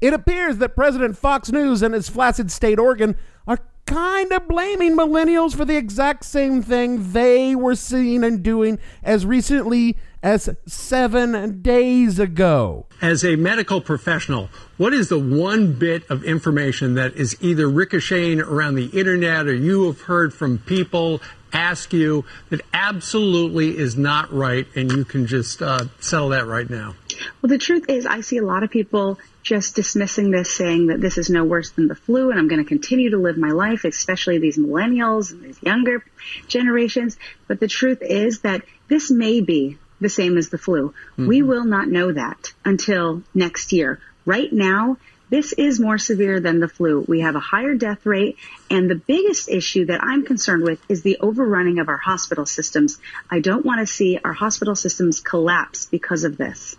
It 0.00 0.12
appears 0.12 0.58
that 0.58 0.74
President 0.74 1.16
Fox 1.16 1.52
News 1.52 1.80
and 1.80 1.94
his 1.94 2.08
flaccid 2.08 2.50
state 2.50 2.80
organ 2.80 3.16
are 3.46 3.58
kind 3.92 4.32
of 4.32 4.48
blaming 4.48 4.96
millennials 4.96 5.54
for 5.54 5.66
the 5.66 5.76
exact 5.76 6.24
same 6.24 6.62
thing 6.62 7.12
they 7.12 7.54
were 7.54 7.74
seeing 7.74 8.24
and 8.24 8.42
doing 8.42 8.78
as 9.02 9.26
recently 9.26 9.98
as 10.22 10.48
seven 10.66 11.60
days 11.60 12.18
ago. 12.18 12.86
As 13.02 13.22
a 13.22 13.36
medical 13.36 13.82
professional, 13.82 14.48
what 14.78 14.94
is 14.94 15.10
the 15.10 15.18
one 15.18 15.74
bit 15.74 16.08
of 16.10 16.24
information 16.24 16.94
that 16.94 17.14
is 17.16 17.36
either 17.42 17.68
ricocheting 17.68 18.40
around 18.40 18.76
the 18.76 18.86
internet 18.86 19.46
or 19.46 19.54
you 19.54 19.84
have 19.86 20.02
heard 20.02 20.32
from 20.32 20.58
people 20.58 21.20
ask 21.52 21.92
you 21.92 22.24
that 22.48 22.62
absolutely 22.72 23.76
is 23.76 23.94
not 23.96 24.32
right 24.32 24.66
and 24.74 24.90
you 24.90 25.04
can 25.04 25.26
just 25.26 25.60
uh, 25.60 25.84
settle 26.00 26.30
that 26.30 26.46
right 26.46 26.70
now? 26.70 26.94
Well, 27.40 27.48
the 27.48 27.58
truth 27.58 27.86
is, 27.88 28.06
I 28.06 28.20
see 28.20 28.38
a 28.38 28.44
lot 28.44 28.62
of 28.62 28.70
people 28.70 29.18
just 29.42 29.74
dismissing 29.74 30.30
this, 30.30 30.50
saying 30.50 30.86
that 30.86 31.00
this 31.00 31.18
is 31.18 31.28
no 31.28 31.44
worse 31.44 31.70
than 31.70 31.88
the 31.88 31.94
flu 31.94 32.30
and 32.30 32.38
I'm 32.38 32.48
going 32.48 32.62
to 32.62 32.68
continue 32.68 33.10
to 33.10 33.18
live 33.18 33.36
my 33.36 33.50
life, 33.50 33.84
especially 33.84 34.38
these 34.38 34.58
millennials 34.58 35.32
and 35.32 35.42
these 35.42 35.62
younger 35.62 36.04
generations. 36.48 37.16
But 37.48 37.58
the 37.60 37.68
truth 37.68 38.02
is 38.02 38.40
that 38.40 38.62
this 38.88 39.10
may 39.10 39.40
be 39.40 39.78
the 40.00 40.08
same 40.08 40.38
as 40.38 40.48
the 40.48 40.58
flu. 40.58 40.88
Mm-hmm. 40.88 41.26
We 41.26 41.42
will 41.42 41.64
not 41.64 41.88
know 41.88 42.12
that 42.12 42.52
until 42.64 43.22
next 43.34 43.72
year. 43.72 44.00
Right 44.24 44.52
now, 44.52 44.96
This 45.32 45.54
is 45.54 45.80
more 45.80 45.96
severe 45.96 46.40
than 46.40 46.60
the 46.60 46.68
flu. 46.68 47.06
We 47.08 47.20
have 47.20 47.36
a 47.36 47.40
higher 47.40 47.72
death 47.72 48.04
rate. 48.04 48.36
And 48.70 48.90
the 48.90 48.96
biggest 48.96 49.48
issue 49.48 49.86
that 49.86 50.04
I'm 50.04 50.26
concerned 50.26 50.62
with 50.62 50.78
is 50.90 51.00
the 51.02 51.16
overrunning 51.20 51.78
of 51.78 51.88
our 51.88 51.96
hospital 51.96 52.44
systems. 52.44 52.98
I 53.30 53.40
don't 53.40 53.64
want 53.64 53.80
to 53.80 53.86
see 53.86 54.18
our 54.22 54.34
hospital 54.34 54.76
systems 54.76 55.20
collapse 55.20 55.86
because 55.86 56.24
of 56.24 56.36
this. 56.36 56.76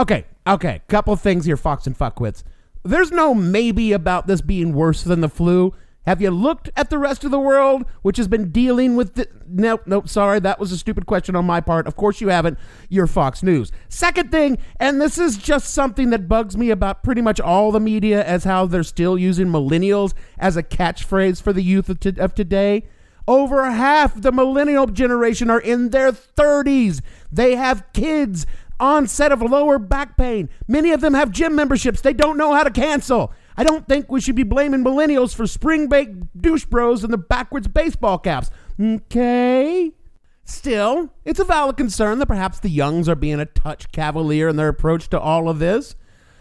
Okay, 0.00 0.24
okay. 0.46 0.80
Couple 0.88 1.14
things 1.14 1.44
here, 1.44 1.58
Fox 1.58 1.86
and 1.86 1.96
Fuckwits. 1.96 2.42
There's 2.82 3.12
no 3.12 3.34
maybe 3.34 3.92
about 3.92 4.26
this 4.26 4.40
being 4.40 4.72
worse 4.72 5.02
than 5.02 5.20
the 5.20 5.28
flu. 5.28 5.74
Have 6.06 6.22
you 6.22 6.30
looked 6.30 6.70
at 6.74 6.88
the 6.88 6.96
rest 6.96 7.22
of 7.22 7.30
the 7.30 7.38
world, 7.38 7.84
which 8.00 8.16
has 8.16 8.26
been 8.26 8.50
dealing 8.50 8.96
with 8.96 9.12
the. 9.14 9.28
Nope, 9.46 9.82
nope, 9.84 10.08
sorry. 10.08 10.40
That 10.40 10.58
was 10.58 10.72
a 10.72 10.78
stupid 10.78 11.04
question 11.04 11.36
on 11.36 11.44
my 11.44 11.60
part. 11.60 11.86
Of 11.86 11.96
course 11.96 12.22
you 12.22 12.28
haven't. 12.28 12.58
You're 12.88 13.06
Fox 13.06 13.42
News. 13.42 13.70
Second 13.90 14.32
thing, 14.32 14.56
and 14.80 14.98
this 14.98 15.18
is 15.18 15.36
just 15.36 15.74
something 15.74 16.08
that 16.08 16.28
bugs 16.28 16.56
me 16.56 16.70
about 16.70 17.02
pretty 17.02 17.20
much 17.20 17.38
all 17.38 17.70
the 17.70 17.78
media, 17.78 18.24
as 18.24 18.44
how 18.44 18.64
they're 18.64 18.82
still 18.82 19.18
using 19.18 19.48
millennials 19.48 20.14
as 20.38 20.56
a 20.56 20.62
catchphrase 20.62 21.42
for 21.42 21.52
the 21.52 21.62
youth 21.62 21.90
of, 21.90 22.18
of 22.18 22.34
today. 22.34 22.84
Over 23.28 23.70
half 23.70 24.18
the 24.18 24.32
millennial 24.32 24.86
generation 24.86 25.50
are 25.50 25.60
in 25.60 25.90
their 25.90 26.10
30s. 26.10 27.02
They 27.30 27.54
have 27.54 27.84
kids, 27.92 28.46
onset 28.80 29.30
of 29.30 29.42
lower 29.42 29.78
back 29.78 30.16
pain. 30.16 30.48
Many 30.66 30.90
of 30.90 31.00
them 31.00 31.14
have 31.14 31.30
gym 31.30 31.54
memberships 31.54 32.00
they 32.00 32.12
don't 32.12 32.38
know 32.38 32.52
how 32.52 32.64
to 32.64 32.70
cancel. 32.70 33.32
I 33.56 33.62
don't 33.62 33.86
think 33.86 34.10
we 34.10 34.20
should 34.20 34.36
be 34.36 34.42
blaming 34.42 34.82
millennials 34.82 35.34
for 35.34 35.46
spring 35.46 35.88
baked 35.88 36.40
douche 36.40 36.64
bros 36.64 37.04
and 37.04 37.12
the 37.12 37.18
backwards 37.18 37.68
baseball 37.68 38.18
caps. 38.18 38.50
Okay? 38.80 39.92
Still, 40.44 41.12
it's 41.24 41.38
a 41.38 41.44
valid 41.44 41.76
concern 41.76 42.18
that 42.18 42.26
perhaps 42.26 42.58
the 42.58 42.70
youngs 42.70 43.08
are 43.08 43.14
being 43.14 43.38
a 43.38 43.46
touch 43.46 43.92
cavalier 43.92 44.48
in 44.48 44.56
their 44.56 44.68
approach 44.68 45.08
to 45.10 45.20
all 45.20 45.48
of 45.48 45.58
this. 45.58 45.94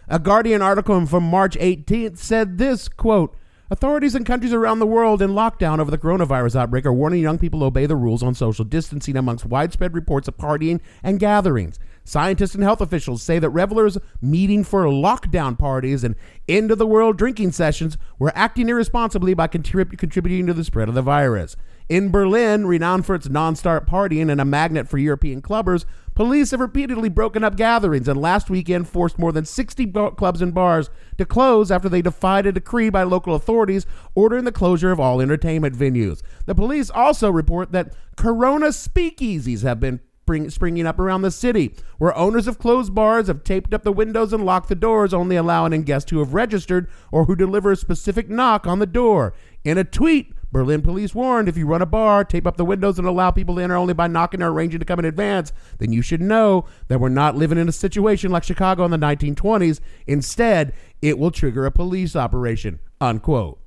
A 0.08 0.18
Guardian 0.18 0.64
article 0.64 1.06
from 1.06 1.24
March 1.26 1.56
18th 1.58 2.18
said 2.18 2.58
this 2.58 2.88
quote, 2.88 3.36
Authorities 3.72 4.16
in 4.16 4.24
countries 4.24 4.52
around 4.52 4.80
the 4.80 4.88
world 4.88 5.22
in 5.22 5.32
lockdown 5.32 5.80
over 5.80 5.92
the 5.92 5.98
coronavirus 6.00 6.56
outbreak 6.56 6.88
are 6.88 6.94
warning 6.94 7.22
young 7.22 7.38
people 7.38 7.64
obey 7.64 7.86
the 7.86 7.96
rules 7.96 8.24
on 8.24 8.34
social 8.34 8.66
distancing 8.66 9.16
amongst 9.16 9.46
widespread 9.46 9.94
reports 9.94 10.28
of 10.28 10.38
partying 10.38 10.82
and 11.04 11.20
gatherings. 11.20 11.78
Scientists 12.10 12.56
and 12.56 12.64
health 12.64 12.82
officials 12.82 13.22
say 13.22 13.38
that 13.38 13.52
revelers 13.52 13.96
meeting 14.20 14.64
for 14.64 14.86
lockdown 14.86 15.56
parties 15.56 16.04
and 16.04 16.16
end 16.48 16.72
of 16.72 16.80
the 16.80 16.88
world 16.88 17.20
drinking 17.20 17.52
sessions 17.52 18.00
were 18.18 18.32
acting 18.34 18.68
irresponsibly 18.68 19.36
by 19.36 19.48
contrib- 19.48 19.96
contributing 19.96 20.48
to 20.48 20.54
the 20.56 20.64
spread 20.64 20.90
of 20.90 20.96
the 20.96 21.04
virus. 21.04 21.56
In 21.88 22.10
Berlin, 22.10 22.66
renowned 22.66 23.06
for 23.06 23.14
its 23.14 23.30
non-start 23.30 23.88
partying 23.88 24.32
and 24.32 24.42
a 24.42 24.46
magnet 24.46 24.88
for 24.88 24.98
European 24.98 25.40
clubbers, 25.40 25.86
police 26.16 26.50
have 26.50 26.60
repeatedly 26.60 27.10
broken 27.10 27.44
up 27.44 27.56
gatherings 27.56 28.08
and 28.08 28.20
last 28.20 28.50
weekend 28.50 28.88
forced 28.90 29.20
more 29.20 29.32
than 29.32 29.46
60 29.46 29.86
bar- 29.86 30.10
clubs 30.10 30.42
and 30.42 30.52
bars 30.52 30.90
to 31.20 31.26
close 31.28 31.70
after 31.70 31.90
they 31.90 32.02
defied 32.02 32.48
a 32.48 32.52
decree 32.52 32.90
by 32.90 33.04
local 33.04 33.36
authorities 33.36 33.86
ordering 34.16 34.46
the 34.46 34.52
closure 34.52 34.92
of 34.92 35.00
all 35.00 35.22
entertainment 35.22 35.76
venues. 35.76 36.24
The 36.48 36.56
police 36.56 36.90
also 36.90 37.30
report 37.30 37.72
that 37.74 37.94
Corona 38.16 38.70
speakeasies 38.70 39.62
have 39.62 39.80
been 39.80 40.00
spring, 40.30 40.50
springing 40.52 40.86
up 40.86 41.00
around 41.00 41.24
the 41.24 41.32
city, 41.32 41.74
where 41.98 42.16
owners 42.16 42.48
of 42.48 42.60
closed 42.60 42.94
bars 42.94 43.28
have 43.28 43.44
taped 43.44 43.74
up 43.74 43.82
the 43.82 43.92
windows 43.92 44.32
and 44.32 44.46
locked 44.46 44.70
the 44.70 44.76
doors, 44.76 45.12
only 45.12 45.36
allowing 45.36 45.74
in 45.74 45.82
guests 45.82 46.12
who 46.12 46.20
have 46.20 46.36
registered 46.36 46.88
or 47.12 47.26
who 47.26 47.36
deliver 47.36 47.72
a 47.72 47.76
specific 47.76 48.30
knock 48.30 48.68
on 48.68 48.78
the 48.78 48.86
door. 48.86 49.34
In 49.64 49.80
a 49.80 49.84
tweet, 49.84 50.32
Berlin 50.52 50.84
police 50.84 51.16
warned 51.16 51.50
if 51.50 51.58
you 51.58 51.66
run 51.66 51.82
a 51.82 51.88
bar, 51.88 52.24
tape 52.24 52.46
up 52.46 52.58
the 52.58 52.66
windows, 52.66 53.00
and 53.00 53.08
allow 53.08 53.32
people 53.32 53.56
to 53.56 53.62
enter 53.62 53.76
only 53.76 53.94
by 53.96 54.06
knocking 54.06 54.44
or 54.44 54.52
arranging 54.52 54.80
to 54.80 54.86
come 54.86 55.00
in 55.00 55.06
advance, 55.06 55.52
then 55.80 55.92
you 55.92 56.04
should 56.04 56.22
know 56.22 56.66
that 56.90 57.00
we're 57.00 57.10
not 57.10 57.36
living 57.36 57.58
in 57.58 57.68
a 57.68 57.72
situation 57.72 58.32
like 58.32 58.44
Chicago 58.44 58.86
in 58.86 58.92
the 58.92 58.98
1920s. 58.98 59.80
Instead, 60.06 60.74
it 61.02 61.18
will 61.18 61.32
trigger 61.32 61.66
a 61.66 61.72
police 61.72 62.16
operation. 62.16 62.80
Unquote. 63.02 63.60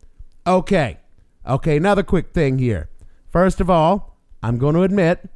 Okay. 0.47 0.99
Okay, 1.45 1.77
another 1.77 2.05
quick 2.05 2.33
thing 2.33 2.59
here. 2.59 2.89
First 3.31 3.61
of 3.61 3.69
all, 3.69 4.17
I'm 4.45 4.59
going 4.59 4.75
to 4.75 4.83
admit 4.83 5.29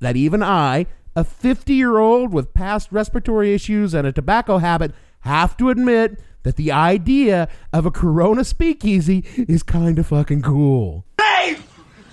that 0.00 0.16
even 0.16 0.42
I, 0.42 0.86
a 1.16 1.24
50 1.24 1.74
year 1.74 1.98
old 1.98 2.32
with 2.32 2.54
past 2.54 2.92
respiratory 2.92 3.54
issues 3.54 3.94
and 3.94 4.06
a 4.06 4.12
tobacco 4.12 4.58
habit, 4.58 4.92
have 5.20 5.56
to 5.56 5.70
admit 5.70 6.20
that 6.44 6.56
the 6.56 6.72
idea 6.72 7.48
of 7.72 7.84
a 7.84 7.90
Corona 7.90 8.44
speakeasy 8.44 9.24
is 9.36 9.62
kind 9.62 9.98
of 9.98 10.06
fucking 10.06 10.42
cool. 10.42 11.04
Dave! 11.18 11.66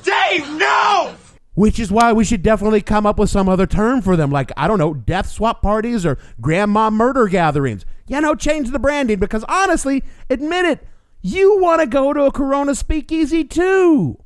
Dave, 0.04 0.50
no! 0.58 1.15
Which 1.54 1.80
is 1.80 1.92
why 1.92 2.12
we 2.12 2.25
should 2.25 2.44
definitely 2.44 2.82
come 2.82 3.06
up 3.06 3.18
with 3.18 3.30
some 3.30 3.48
other 3.48 3.65
term 3.65 4.01
for 4.01 4.18
them, 4.18 4.30
like, 4.30 4.51
I 4.58 4.68
don't 4.68 4.80
know, 4.80 4.94
death 4.94 5.30
swap 5.30 5.62
parties 5.62 6.06
or 6.06 6.18
grandma 6.42 6.89
murder 6.89 7.27
gatherings. 7.27 7.86
You 8.08 8.20
know, 8.20 8.36
change 8.36 8.72
the 8.72 8.80
branding 8.80 9.20
because 9.20 9.46
honestly, 9.48 10.04
admit 10.30 10.65
it, 10.65 10.88
you 11.22 11.58
want 11.60 11.82
to 11.82 11.88
go 11.88 12.12
to 12.12 12.24
a 12.24 12.32
Corona 12.32 12.75
speakeasy 12.75 13.44
too. 13.44 14.18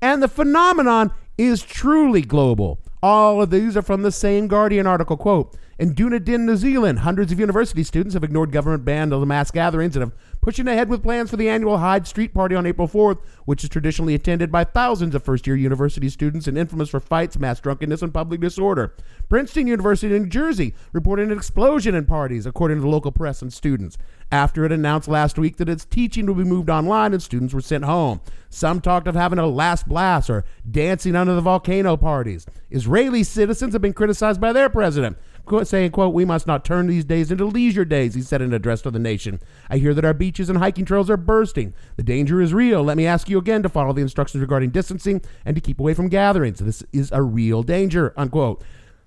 And 0.00 0.22
the 0.22 0.28
phenomenon 0.28 1.12
is 1.36 1.62
truly 1.62 2.22
global. 2.22 2.80
All 3.02 3.40
of 3.42 3.50
these 3.50 3.76
are 3.76 3.82
from 3.82 4.02
the 4.02 4.12
same 4.12 4.48
Guardian 4.48 4.86
article. 4.86 5.16
Quote 5.16 5.56
In 5.78 5.94
Dunedin, 5.94 6.44
New 6.44 6.56
Zealand, 6.56 6.98
hundreds 6.98 7.30
of 7.30 7.38
university 7.38 7.84
students 7.84 8.14
have 8.14 8.24
ignored 8.24 8.50
government 8.50 8.84
ban 8.84 9.12
on 9.12 9.28
mass 9.28 9.52
gatherings 9.52 9.94
and 9.94 10.02
have 10.02 10.12
pushing 10.40 10.66
ahead 10.66 10.88
with 10.88 11.04
plans 11.04 11.30
for 11.30 11.36
the 11.36 11.48
annual 11.48 11.78
Hyde 11.78 12.04
Street 12.04 12.34
Party 12.34 12.56
on 12.56 12.66
April 12.66 12.88
4th, 12.88 13.20
which 13.44 13.62
is 13.62 13.70
traditionally 13.70 14.16
attended 14.16 14.50
by 14.50 14.64
thousands 14.64 15.14
of 15.14 15.22
first 15.22 15.46
year 15.46 15.54
university 15.54 16.08
students 16.08 16.48
and 16.48 16.58
infamous 16.58 16.88
for 16.88 16.98
fights, 16.98 17.38
mass 17.38 17.60
drunkenness, 17.60 18.02
and 18.02 18.12
public 18.12 18.40
disorder. 18.40 18.92
Princeton 19.28 19.68
University 19.68 20.12
in 20.12 20.22
New 20.24 20.28
Jersey 20.28 20.74
reported 20.92 21.30
an 21.30 21.38
explosion 21.38 21.94
in 21.94 22.06
parties, 22.06 22.44
according 22.44 22.80
to 22.80 22.88
local 22.88 23.12
press 23.12 23.40
and 23.40 23.52
students, 23.52 23.96
after 24.32 24.64
it 24.64 24.72
announced 24.72 25.06
last 25.06 25.38
week 25.38 25.58
that 25.58 25.68
its 25.68 25.84
teaching 25.84 26.26
would 26.26 26.38
be 26.38 26.42
moved 26.42 26.70
online 26.70 27.12
and 27.12 27.22
students 27.22 27.54
were 27.54 27.60
sent 27.60 27.84
home. 27.84 28.20
Some 28.50 28.80
talked 28.80 29.06
of 29.06 29.14
having 29.14 29.38
a 29.38 29.46
last 29.46 29.86
blast 29.86 30.28
or 30.28 30.44
dancing 30.68 31.14
under 31.14 31.36
the 31.36 31.40
volcano 31.40 31.96
parties. 31.96 32.46
Israeli 32.68 33.22
citizens 33.22 33.74
have 33.74 33.82
been 33.82 33.92
criticized 33.92 34.40
by 34.40 34.52
their 34.52 34.68
president 34.68 35.16
saying, 35.64 35.90
quote, 35.90 36.14
we 36.14 36.24
must 36.24 36.46
not 36.46 36.64
turn 36.64 36.86
these 36.86 37.04
days 37.04 37.30
into 37.30 37.44
leisure 37.44 37.84
days, 37.84 38.14
he 38.14 38.22
said 38.22 38.40
in 38.40 38.48
an 38.48 38.54
address 38.54 38.82
to 38.82 38.90
the 38.90 38.98
nation. 38.98 39.40
I 39.68 39.78
hear 39.78 39.94
that 39.94 40.04
our 40.04 40.14
beaches 40.14 40.48
and 40.48 40.58
hiking 40.58 40.84
trails 40.84 41.10
are 41.10 41.16
bursting. 41.16 41.74
The 41.96 42.02
danger 42.02 42.40
is 42.40 42.54
real. 42.54 42.82
Let 42.82 42.96
me 42.96 43.06
ask 43.06 43.28
you 43.28 43.38
again 43.38 43.62
to 43.62 43.68
follow 43.68 43.92
the 43.92 44.02
instructions 44.02 44.40
regarding 44.40 44.70
distancing 44.70 45.22
and 45.44 45.54
to 45.56 45.60
keep 45.60 45.80
away 45.80 45.94
from 45.94 46.08
gatherings. 46.08 46.58
This 46.58 46.82
is 46.92 47.10
a 47.12 47.22
real 47.22 47.62
danger, 47.62 48.12
unquote. 48.16 48.62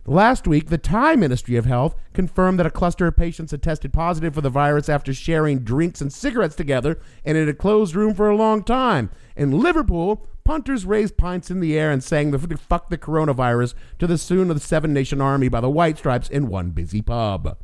Last 0.08 0.48
week, 0.48 0.70
the 0.70 0.79
Thai 0.79 1.15
Ministry 1.15 1.55
of 1.58 1.65
Health 1.65 1.96
confirmed 2.13 2.58
that 2.58 2.65
a 2.65 2.72
cluster 2.72 3.05
of 3.05 3.15
patients 3.15 3.51
had 3.51 3.62
tested 3.62 3.93
positive 3.93 4.34
for 4.34 4.41
the 4.41 4.50
virus 4.50 4.89
after 4.89 5.13
sharing 5.13 5.60
drinks 5.60 6.01
and 6.01 6.12
cigarettes 6.12 6.55
together 6.55 7.00
and 7.24 7.38
in 7.38 7.48
a 7.48 7.53
closed 7.53 7.93
room 7.93 8.15
for 8.15 8.27
a 8.27 8.36
long 8.36 8.63
time. 8.63 9.12
In 9.36 9.51
Liverpool, 9.51 10.25
punters 10.43 10.86
raised 10.86 11.17
pints 11.17 11.51
in 11.51 11.60
the 11.60 11.77
air 11.77 11.91
and 11.91 12.03
sang 12.03 12.31
the 12.31 12.58
fuck 12.58 12.89
the 12.89 12.98
coronavirus 12.98 13.75
to 14.00 14.08
the 14.08 14.17
tune 14.17 14.50
of 14.50 14.55
the 14.55 14.65
Seven 14.65 14.91
Nation 14.91 15.22
Army 15.22 15.50
by 15.50 15.62
the 15.62 15.70
White 15.70 16.00
Stripes 16.00 16.29
in 16.29 16.48
one 16.48 16.72
busy 16.72 17.03
pub. 17.03 17.60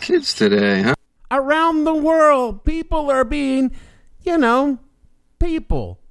Kids 0.00 0.34
today, 0.34 0.82
huh? 0.82 0.94
Around 1.30 1.84
the 1.84 1.94
world, 1.94 2.62
people 2.62 3.10
are 3.10 3.24
being, 3.24 3.72
you 4.20 4.36
know, 4.36 4.78
people. 5.38 6.01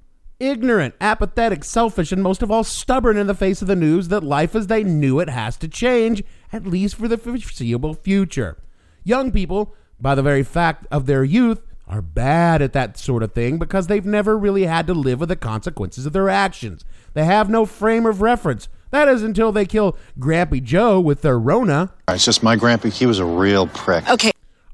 Ignorant, 0.42 0.96
apathetic, 1.00 1.62
selfish, 1.62 2.10
and 2.10 2.20
most 2.20 2.42
of 2.42 2.50
all 2.50 2.64
stubborn 2.64 3.16
in 3.16 3.28
the 3.28 3.34
face 3.34 3.62
of 3.62 3.68
the 3.68 3.76
news 3.76 4.08
that 4.08 4.24
life 4.24 4.56
as 4.56 4.66
they 4.66 4.82
knew 4.82 5.20
it 5.20 5.28
has 5.28 5.56
to 5.58 5.68
change, 5.68 6.20
at 6.52 6.66
least 6.66 6.96
for 6.96 7.06
the 7.06 7.16
foreseeable 7.16 7.94
future. 7.94 8.58
Young 9.04 9.30
people, 9.30 9.72
by 10.00 10.16
the 10.16 10.22
very 10.22 10.42
fact 10.42 10.84
of 10.90 11.06
their 11.06 11.22
youth, 11.22 11.62
are 11.86 12.02
bad 12.02 12.60
at 12.60 12.72
that 12.72 12.98
sort 12.98 13.22
of 13.22 13.32
thing 13.32 13.56
because 13.56 13.86
they've 13.86 14.04
never 14.04 14.36
really 14.36 14.64
had 14.64 14.88
to 14.88 14.94
live 14.94 15.20
with 15.20 15.28
the 15.28 15.36
consequences 15.36 16.06
of 16.06 16.12
their 16.12 16.28
actions. 16.28 16.84
They 17.14 17.24
have 17.24 17.48
no 17.48 17.64
frame 17.64 18.04
of 18.04 18.20
reference. 18.20 18.68
That 18.90 19.06
is 19.06 19.22
until 19.22 19.52
they 19.52 19.64
kill 19.64 19.96
Grampy 20.18 20.60
Joe 20.60 20.98
with 20.98 21.22
their 21.22 21.38
Rona. 21.38 21.92
It's 22.08 22.24
just 22.24 22.42
my 22.42 22.56
Grampy, 22.56 22.92
he 22.92 23.06
was 23.06 23.20
a 23.20 23.24
real 23.24 23.68
prick. 23.68 24.08
Okay. 24.08 24.32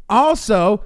Also, 0.08 0.82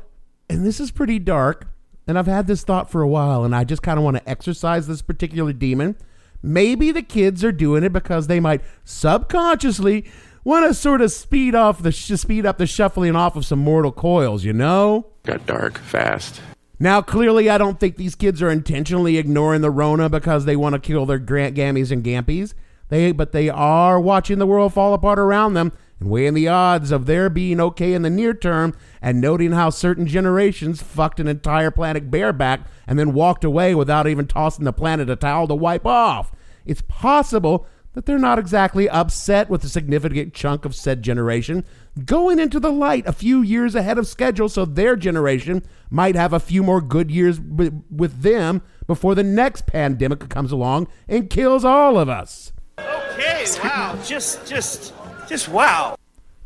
and 0.50 0.66
this 0.66 0.80
is 0.80 0.90
pretty 0.90 1.20
dark, 1.20 1.68
and 2.06 2.18
I've 2.18 2.26
had 2.26 2.46
this 2.46 2.62
thought 2.62 2.90
for 2.90 3.02
a 3.02 3.08
while, 3.08 3.44
and 3.44 3.54
I 3.54 3.64
just 3.64 3.82
kind 3.82 3.98
of 3.98 4.04
want 4.04 4.16
to 4.16 4.28
exercise 4.28 4.86
this 4.86 5.02
particular 5.02 5.52
demon. 5.52 5.96
Maybe 6.42 6.90
the 6.90 7.02
kids 7.02 7.44
are 7.44 7.52
doing 7.52 7.84
it 7.84 7.92
because 7.92 8.26
they 8.26 8.40
might 8.40 8.62
subconsciously 8.84 10.06
want 10.44 10.66
to 10.66 10.74
sort 10.74 11.00
of 11.00 11.12
speed 11.12 11.54
off 11.54 11.82
the 11.82 11.92
sh- 11.92 12.12
speed 12.12 12.44
up 12.44 12.58
the 12.58 12.66
shuffling 12.66 13.14
off 13.14 13.36
of 13.36 13.46
some 13.46 13.60
mortal 13.60 13.92
coils, 13.92 14.44
you 14.44 14.52
know? 14.52 15.06
Got 15.22 15.46
dark 15.46 15.78
fast. 15.78 16.40
Now, 16.80 17.00
clearly, 17.00 17.48
I 17.48 17.58
don't 17.58 17.78
think 17.78 17.96
these 17.96 18.16
kids 18.16 18.42
are 18.42 18.50
intentionally 18.50 19.16
ignoring 19.16 19.60
the 19.60 19.70
Rona 19.70 20.08
because 20.08 20.44
they 20.44 20.56
want 20.56 20.72
to 20.72 20.80
kill 20.80 21.06
their 21.06 21.20
grant 21.20 21.54
gammies 21.54 21.92
and 21.92 22.02
gampies. 22.02 22.54
They, 22.88 23.12
but 23.12 23.30
they 23.30 23.48
are 23.48 24.00
watching 24.00 24.38
the 24.38 24.46
world 24.46 24.74
fall 24.74 24.92
apart 24.92 25.20
around 25.20 25.54
them 25.54 25.72
and 26.02 26.10
weighing 26.10 26.34
the 26.34 26.48
odds 26.48 26.90
of 26.90 27.06
their 27.06 27.30
being 27.30 27.60
okay 27.60 27.92
in 27.92 28.02
the 28.02 28.10
near 28.10 28.34
term 28.34 28.74
and 29.00 29.20
noting 29.20 29.52
how 29.52 29.70
certain 29.70 30.04
generations 30.04 30.82
fucked 30.82 31.20
an 31.20 31.28
entire 31.28 31.70
planet 31.70 32.10
bareback 32.10 32.62
and 32.88 32.98
then 32.98 33.12
walked 33.12 33.44
away 33.44 33.72
without 33.72 34.08
even 34.08 34.26
tossing 34.26 34.64
the 34.64 34.72
planet 34.72 35.08
a 35.08 35.14
towel 35.14 35.46
to 35.46 35.54
wipe 35.54 35.86
off. 35.86 36.32
It's 36.66 36.82
possible 36.88 37.68
that 37.92 38.04
they're 38.04 38.18
not 38.18 38.40
exactly 38.40 38.88
upset 38.88 39.48
with 39.48 39.62
a 39.62 39.68
significant 39.68 40.34
chunk 40.34 40.64
of 40.64 40.74
said 40.74 41.02
generation 41.02 41.64
going 42.04 42.40
into 42.40 42.58
the 42.58 42.72
light 42.72 43.06
a 43.06 43.12
few 43.12 43.40
years 43.40 43.76
ahead 43.76 43.96
of 43.96 44.08
schedule 44.08 44.48
so 44.48 44.64
their 44.64 44.96
generation 44.96 45.62
might 45.88 46.16
have 46.16 46.32
a 46.32 46.40
few 46.40 46.64
more 46.64 46.80
good 46.80 47.12
years 47.12 47.38
w- 47.38 47.84
with 47.94 48.22
them 48.22 48.60
before 48.88 49.14
the 49.14 49.22
next 49.22 49.66
pandemic 49.66 50.28
comes 50.28 50.50
along 50.50 50.88
and 51.06 51.30
kills 51.30 51.64
all 51.64 51.96
of 51.96 52.08
us. 52.08 52.50
Okay, 52.80 53.44
wow. 53.62 53.96
Just, 54.02 54.44
just, 54.46 54.94
just 55.32 55.48
wow. 55.48 55.96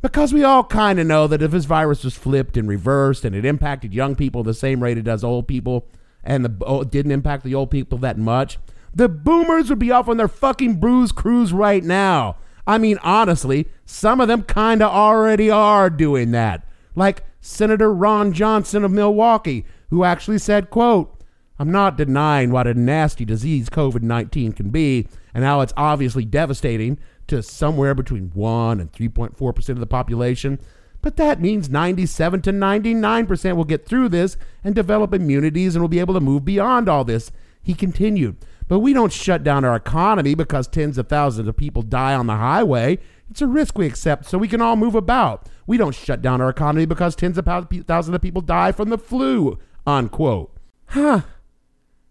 Because 0.01 0.33
we 0.33 0.45
all 0.45 0.63
kind 0.63 1.01
of 1.01 1.07
know 1.07 1.27
that 1.27 1.43
if 1.43 1.51
this 1.51 1.65
virus 1.65 2.05
was 2.05 2.17
flipped 2.17 2.57
and 2.57 2.69
reversed 2.69 3.25
and 3.25 3.35
it 3.35 3.45
impacted 3.45 3.93
young 3.93 4.15
people 4.15 4.43
the 4.43 4.55
same 4.55 4.83
rate 4.83 4.97
it 4.97 5.03
does 5.03 5.25
old 5.25 5.49
people, 5.49 5.87
and 6.23 6.45
the, 6.45 6.57
oh, 6.65 6.85
didn't 6.85 7.13
impact 7.13 7.45
the 7.45 7.55
old 7.55 7.71
people 7.71 7.99
that 7.99 8.17
much, 8.17 8.59
the 8.95 9.09
boomers 9.09 9.69
would 9.69 9.79
be 9.79 9.91
off 9.91 10.09
on 10.09 10.17
their 10.17 10.29
fucking 10.29 10.79
bruise 10.79 11.13
cruise 11.13 11.53
right 11.53 11.83
now. 11.83 12.37
I 12.67 12.79
mean, 12.79 12.99
honestly, 13.03 13.67
some 13.85 14.21
of 14.21 14.29
them 14.29 14.43
kind 14.43 14.83
of 14.83 14.91
already 14.91 15.51
are 15.51 15.91
doing 15.91 16.31
that. 16.33 16.67
Like 16.95 17.25
Senator 17.41 17.93
Ron 17.93 18.33
Johnson 18.33 18.85
of 18.85 18.91
Milwaukee, 18.91 19.65
who 19.91 20.05
actually 20.05 20.39
said, 20.39 20.71
quote, 20.71 21.13
I'm 21.59 21.73
not 21.73 21.97
denying 21.97 22.51
what 22.51 22.67
a 22.67 22.75
nasty 22.75 23.25
disease 23.25 23.69
COVID-19 23.71 24.55
can 24.57 24.71
be 24.71 25.09
and 25.33 25.45
how 25.45 25.61
it's 25.61 25.73
obviously 25.77 26.25
devastating 26.25 26.99
to 27.29 27.43
somewhere 27.43 27.95
between 27.95 28.31
1 28.35 28.81
and 28.81 28.93
3.4% 28.93 29.69
of 29.71 29.81
the 29.81 29.87
population. 29.87 30.59
But 31.03 31.17
that 31.17 31.41
means 31.41 31.69
97 31.69 32.43
to 32.43 32.53
99% 32.53 33.57
will 33.57 33.65
get 33.65 33.87
through 33.87 34.09
this 34.09 34.37
and 34.65 34.75
develop 34.75 35.15
immunities 35.15 35.75
and 35.75 35.83
will 35.83 35.89
be 35.89 36.01
able 36.01 36.15
to 36.15 36.21
move 36.21 36.45
beyond 36.45 36.89
all 36.89 37.05
this. 37.05 37.31
He 37.63 37.75
continued, 37.75 38.37
But 38.69 38.81
we 38.81 38.93
don't 38.93 39.13
shut 39.13 39.43
down 39.45 39.65
our 39.65 39.77
economy 39.77 40.35
because 40.35 40.67
tens 40.67 40.99
of 40.99 41.09
thousands 41.09 41.49
of 41.49 41.57
people 41.57 41.83
die 41.83 42.15
on 42.15 42.27
the 42.27 42.37
highway. 42.37 42.99
It's 43.31 43.43
a 43.43 43.47
risk 43.47 43.77
we 43.77 43.87
accept 43.87 44.27
so 44.27 44.39
we 44.39 44.49
can 44.49 44.61
all 44.61 44.77
move 44.77 44.95
about. 44.95 45.49
We 45.67 45.77
don't 45.77 45.95
shut 45.95 46.23
down 46.23 46.41
our 46.41 46.49
economy 46.49 46.87
because 46.87 47.17
tens 47.17 47.39
of 47.39 47.45
thousands 47.45 48.15
of 48.15 48.23
people 48.23 48.41
die 48.41 48.73
from 48.73 48.89
the 48.89 48.99
flu. 48.99 49.59
Unquote. 49.87 50.57
Huh. 50.87 51.23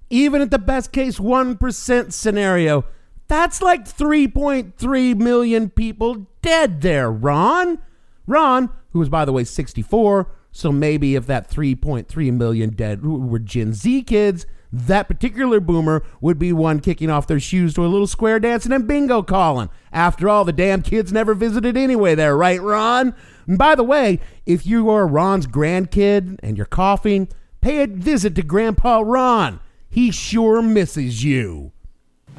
Even 0.10 0.42
at 0.42 0.52
the 0.52 0.60
best 0.60 0.92
case 0.92 1.18
1% 1.18 2.14
scenario, 2.14 2.86
that's 3.28 3.62
like 3.62 3.86
3.3 3.86 5.16
million 5.18 5.70
people 5.70 6.28
dead 6.42 6.82
there, 6.82 7.12
Ron. 7.12 7.80
Ron, 8.28 8.70
who 8.92 9.00
was, 9.00 9.10
by 9.10 9.26
the 9.26 9.34
way, 9.34 9.44
64, 9.44 10.32
so 10.52 10.72
maybe 10.72 11.16
if 11.16 11.28
that 11.28 11.50
3.3 11.50 12.34
million 12.34 12.70
dead 12.72 13.06
were 13.06 13.40
Gen 13.40 13.74
Z 13.74 14.04
kids, 14.04 14.46
that 14.72 15.08
particular 15.08 15.60
boomer 15.60 16.04
would 16.22 16.38
be 16.38 16.52
one 16.52 16.80
kicking 16.80 17.10
off 17.10 17.28
their 17.28 17.40
shoes 17.40 17.74
to 17.74 17.86
a 17.86 17.88
little 17.88 18.08
square 18.08 18.40
dancing 18.40 18.72
and 18.72 18.88
bingo 18.88 19.22
calling. 19.22 19.70
After 19.92 20.28
all, 20.28 20.44
the 20.44 20.54
damn 20.54 20.82
kids 20.82 21.14
never 21.14 21.34
visited 21.34 21.78
anyway, 21.78 22.16
there, 22.16 22.36
right, 22.36 22.62
Ron? 22.62 23.16
And 23.48 23.58
by 23.58 23.76
the 23.76 23.84
way, 23.84 24.20
if 24.46 24.66
you 24.66 24.90
are 24.90 25.08
Ron's 25.08 25.48
grandkid 25.48 26.40
and 26.42 26.58
you're 26.58 26.66
coughing, 26.66 27.30
pay 27.62 27.84
a 27.84 27.88
visit 27.88 28.36
to 28.36 28.44
Grandpa 28.44 29.02
Ron. 29.06 29.60
He 29.90 30.12
sure 30.12 30.62
misses 30.62 31.24
you. 31.24 31.72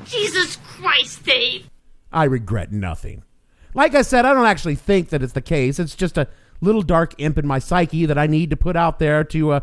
Jesus 0.07 0.57
Christ, 0.57 1.25
Dave. 1.25 1.69
I 2.13 2.25
regret 2.25 2.73
nothing. 2.73 3.23
Like 3.75 3.95
I 3.95 4.03
said, 4.03 4.25
I 4.25 4.33
don't 4.33 4.47
actually 4.47 4.75
think 4.75 5.11
that 5.11 5.23
it's 5.23 5.35
the 5.35 5.43
case. 5.43 5.79
It's 5.79 5.95
just 5.95 6.17
a 6.17 6.29
little 6.61 6.83
dark 6.83 7.15
imp 7.19 7.37
in 7.37 7.47
my 7.47 7.59
psyche 7.59 8.07
that 8.07 8.17
I 8.17 8.27
need 8.27 8.51
to 8.51 8.57
put 8.57 8.77
out 8.77 8.99
there 8.99 9.23
to, 9.25 9.53
uh, 9.53 9.61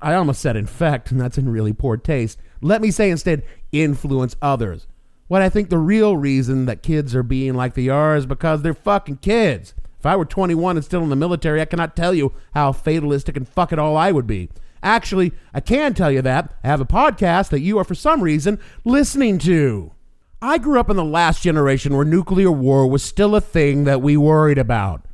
I 0.00 0.14
almost 0.14 0.42
said 0.42 0.56
infect, 0.56 1.10
and 1.10 1.20
that's 1.20 1.38
in 1.38 1.48
really 1.48 1.72
poor 1.72 1.96
taste. 1.96 2.38
Let 2.60 2.82
me 2.82 2.90
say 2.90 3.10
instead, 3.10 3.42
influence 3.72 4.36
others. 4.42 4.86
What 5.28 5.40
I 5.40 5.48
think 5.48 5.70
the 5.70 5.78
real 5.78 6.16
reason 6.16 6.66
that 6.66 6.82
kids 6.82 7.14
are 7.14 7.22
being 7.22 7.54
like 7.54 7.74
they 7.74 7.88
are 7.88 8.16
is 8.16 8.26
because 8.26 8.60
they're 8.60 8.74
fucking 8.74 9.18
kids. 9.18 9.74
If 9.98 10.04
I 10.04 10.16
were 10.16 10.24
21 10.24 10.76
and 10.76 10.84
still 10.84 11.02
in 11.02 11.08
the 11.08 11.16
military, 11.16 11.60
I 11.60 11.64
cannot 11.64 11.96
tell 11.96 12.12
you 12.12 12.32
how 12.54 12.72
fatalistic 12.72 13.36
and 13.36 13.48
fuck 13.48 13.72
it 13.72 13.78
all 13.78 13.96
I 13.96 14.12
would 14.12 14.26
be. 14.26 14.50
Actually, 14.82 15.32
I 15.54 15.60
can 15.60 15.94
tell 15.94 16.10
you 16.10 16.22
that. 16.22 16.54
I 16.64 16.66
have 16.66 16.80
a 16.80 16.86
podcast 16.86 17.50
that 17.50 17.60
you 17.60 17.78
are, 17.78 17.84
for 17.84 17.94
some 17.94 18.20
reason, 18.22 18.58
listening 18.84 19.38
to. 19.40 19.92
I 20.40 20.58
grew 20.58 20.80
up 20.80 20.90
in 20.90 20.96
the 20.96 21.04
last 21.04 21.42
generation 21.42 21.94
where 21.94 22.04
nuclear 22.04 22.50
war 22.50 22.88
was 22.88 23.02
still 23.04 23.36
a 23.36 23.40
thing 23.40 23.84
that 23.84 24.02
we 24.02 24.16
worried 24.16 24.58
about. 24.58 25.04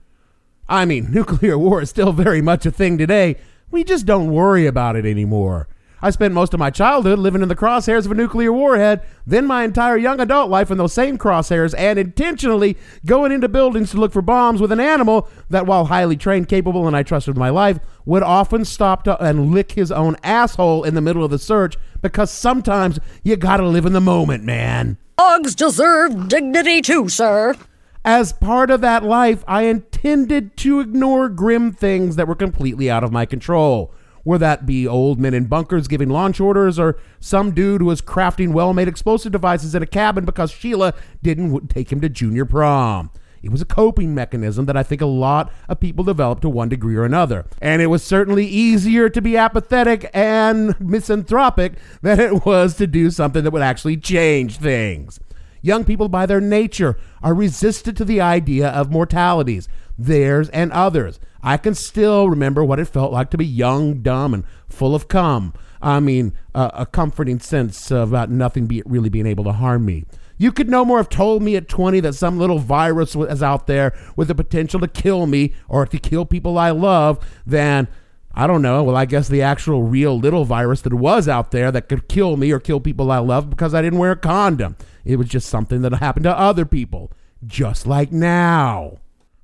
I 0.68 0.86
mean, 0.86 1.08
nuclear 1.12 1.58
war 1.58 1.82
is 1.82 1.90
still 1.90 2.12
very 2.12 2.40
much 2.40 2.64
a 2.64 2.70
thing 2.70 2.96
today. 2.96 3.36
We 3.70 3.84
just 3.84 4.06
don't 4.06 4.32
worry 4.32 4.66
about 4.66 4.96
it 4.96 5.04
anymore. 5.04 5.68
I 6.00 6.10
spent 6.10 6.32
most 6.32 6.54
of 6.54 6.60
my 6.60 6.70
childhood 6.70 7.18
living 7.18 7.42
in 7.42 7.48
the 7.48 7.56
crosshairs 7.56 8.06
of 8.06 8.12
a 8.12 8.14
nuclear 8.14 8.52
warhead, 8.52 9.02
then 9.26 9.46
my 9.46 9.64
entire 9.64 9.96
young 9.96 10.20
adult 10.20 10.48
life 10.48 10.70
in 10.70 10.78
those 10.78 10.92
same 10.92 11.18
crosshairs, 11.18 11.74
and 11.76 11.98
intentionally 11.98 12.76
going 13.04 13.32
into 13.32 13.48
buildings 13.48 13.90
to 13.90 13.96
look 13.96 14.12
for 14.12 14.22
bombs 14.22 14.60
with 14.60 14.70
an 14.70 14.78
animal 14.78 15.28
that, 15.50 15.66
while 15.66 15.86
highly 15.86 16.16
trained, 16.16 16.48
capable, 16.48 16.86
and 16.86 16.96
I 16.96 17.02
trusted 17.02 17.34
with 17.34 17.38
my 17.38 17.50
life, 17.50 17.80
would 18.04 18.22
often 18.22 18.64
stop 18.64 19.02
to, 19.04 19.22
and 19.22 19.52
lick 19.52 19.72
his 19.72 19.90
own 19.90 20.16
asshole 20.22 20.84
in 20.84 20.94
the 20.94 21.00
middle 21.00 21.24
of 21.24 21.32
the 21.32 21.38
search 21.38 21.76
because 22.00 22.30
sometimes 22.30 23.00
you 23.24 23.36
gotta 23.36 23.66
live 23.66 23.84
in 23.84 23.92
the 23.92 24.00
moment, 24.00 24.44
man. 24.44 24.98
Dogs 25.18 25.56
deserve 25.56 26.28
dignity 26.28 26.80
too, 26.80 27.08
sir. 27.08 27.56
As 28.04 28.32
part 28.32 28.70
of 28.70 28.80
that 28.82 29.02
life, 29.02 29.42
I 29.48 29.62
intended 29.62 30.56
to 30.58 30.78
ignore 30.78 31.28
grim 31.28 31.72
things 31.72 32.14
that 32.14 32.28
were 32.28 32.36
completely 32.36 32.88
out 32.88 33.02
of 33.02 33.10
my 33.10 33.26
control 33.26 33.92
whether 34.28 34.44
that 34.44 34.66
be 34.66 34.86
old 34.86 35.18
men 35.18 35.32
in 35.32 35.46
bunkers 35.46 35.88
giving 35.88 36.10
launch 36.10 36.38
orders 36.38 36.78
or 36.78 36.98
some 37.18 37.52
dude 37.52 37.80
who 37.80 37.86
was 37.86 38.02
crafting 38.02 38.52
well 38.52 38.74
made 38.74 38.86
explosive 38.86 39.32
devices 39.32 39.74
in 39.74 39.82
a 39.82 39.86
cabin 39.86 40.26
because 40.26 40.50
Sheila 40.50 40.92
didn't 41.22 41.68
take 41.68 41.90
him 41.90 42.02
to 42.02 42.10
junior 42.10 42.44
prom. 42.44 43.10
It 43.42 43.50
was 43.50 43.62
a 43.62 43.66
coping 43.66 44.14
mechanism 44.14 44.66
that 44.66 44.76
I 44.76 44.82
think 44.82 45.00
a 45.00 45.06
lot 45.06 45.50
of 45.66 45.80
people 45.80 46.04
develop 46.04 46.40
to 46.40 46.50
one 46.50 46.68
degree 46.68 46.96
or 46.96 47.04
another. 47.04 47.46
And 47.62 47.80
it 47.80 47.86
was 47.86 48.02
certainly 48.02 48.46
easier 48.46 49.08
to 49.08 49.22
be 49.22 49.36
apathetic 49.36 50.10
and 50.12 50.78
misanthropic 50.78 51.74
than 52.02 52.20
it 52.20 52.44
was 52.44 52.76
to 52.76 52.86
do 52.86 53.10
something 53.10 53.44
that 53.44 53.50
would 53.50 53.62
actually 53.62 53.96
change 53.96 54.58
things. 54.58 55.20
Young 55.62 55.84
people, 55.84 56.10
by 56.10 56.26
their 56.26 56.40
nature, 56.40 56.98
are 57.22 57.32
resistant 57.32 57.96
to 57.96 58.04
the 58.04 58.20
idea 58.20 58.68
of 58.68 58.90
mortalities, 58.90 59.68
theirs 59.96 60.50
and 60.50 60.70
others. 60.72 61.18
I 61.48 61.56
can 61.56 61.74
still 61.74 62.28
remember 62.28 62.62
what 62.62 62.78
it 62.78 62.84
felt 62.88 63.10
like 63.10 63.30
to 63.30 63.38
be 63.38 63.46
young, 63.46 64.02
dumb, 64.02 64.34
and 64.34 64.44
full 64.68 64.94
of 64.94 65.08
cum. 65.08 65.54
I 65.80 65.98
mean, 65.98 66.34
uh, 66.54 66.72
a 66.74 66.84
comforting 66.84 67.40
sense 67.40 67.90
about 67.90 68.30
nothing 68.30 68.66
be, 68.66 68.82
really 68.84 69.08
being 69.08 69.24
able 69.24 69.44
to 69.44 69.52
harm 69.52 69.86
me. 69.86 70.04
You 70.36 70.52
could 70.52 70.68
no 70.68 70.84
more 70.84 70.98
have 70.98 71.08
told 71.08 71.42
me 71.42 71.56
at 71.56 71.66
20 71.66 72.00
that 72.00 72.12
some 72.12 72.38
little 72.38 72.58
virus 72.58 73.16
was 73.16 73.42
out 73.42 73.66
there 73.66 73.98
with 74.14 74.28
the 74.28 74.34
potential 74.34 74.78
to 74.80 74.88
kill 74.88 75.26
me 75.26 75.54
or 75.68 75.86
to 75.86 75.98
kill 75.98 76.26
people 76.26 76.58
I 76.58 76.68
love 76.68 77.18
than, 77.46 77.88
I 78.34 78.46
don't 78.46 78.60
know, 78.60 78.82
well, 78.82 78.96
I 78.96 79.06
guess 79.06 79.28
the 79.28 79.40
actual 79.40 79.84
real 79.84 80.18
little 80.18 80.44
virus 80.44 80.82
that 80.82 80.92
was 80.92 81.28
out 81.30 81.50
there 81.50 81.72
that 81.72 81.88
could 81.88 82.10
kill 82.10 82.36
me 82.36 82.52
or 82.52 82.60
kill 82.60 82.78
people 82.78 83.10
I 83.10 83.20
love 83.20 83.48
because 83.48 83.72
I 83.72 83.80
didn't 83.80 84.00
wear 84.00 84.12
a 84.12 84.16
condom. 84.16 84.76
It 85.02 85.16
was 85.16 85.28
just 85.30 85.48
something 85.48 85.80
that 85.80 85.94
happened 85.94 86.24
to 86.24 86.38
other 86.38 86.66
people, 86.66 87.10
just 87.46 87.86
like 87.86 88.12
now. 88.12 88.98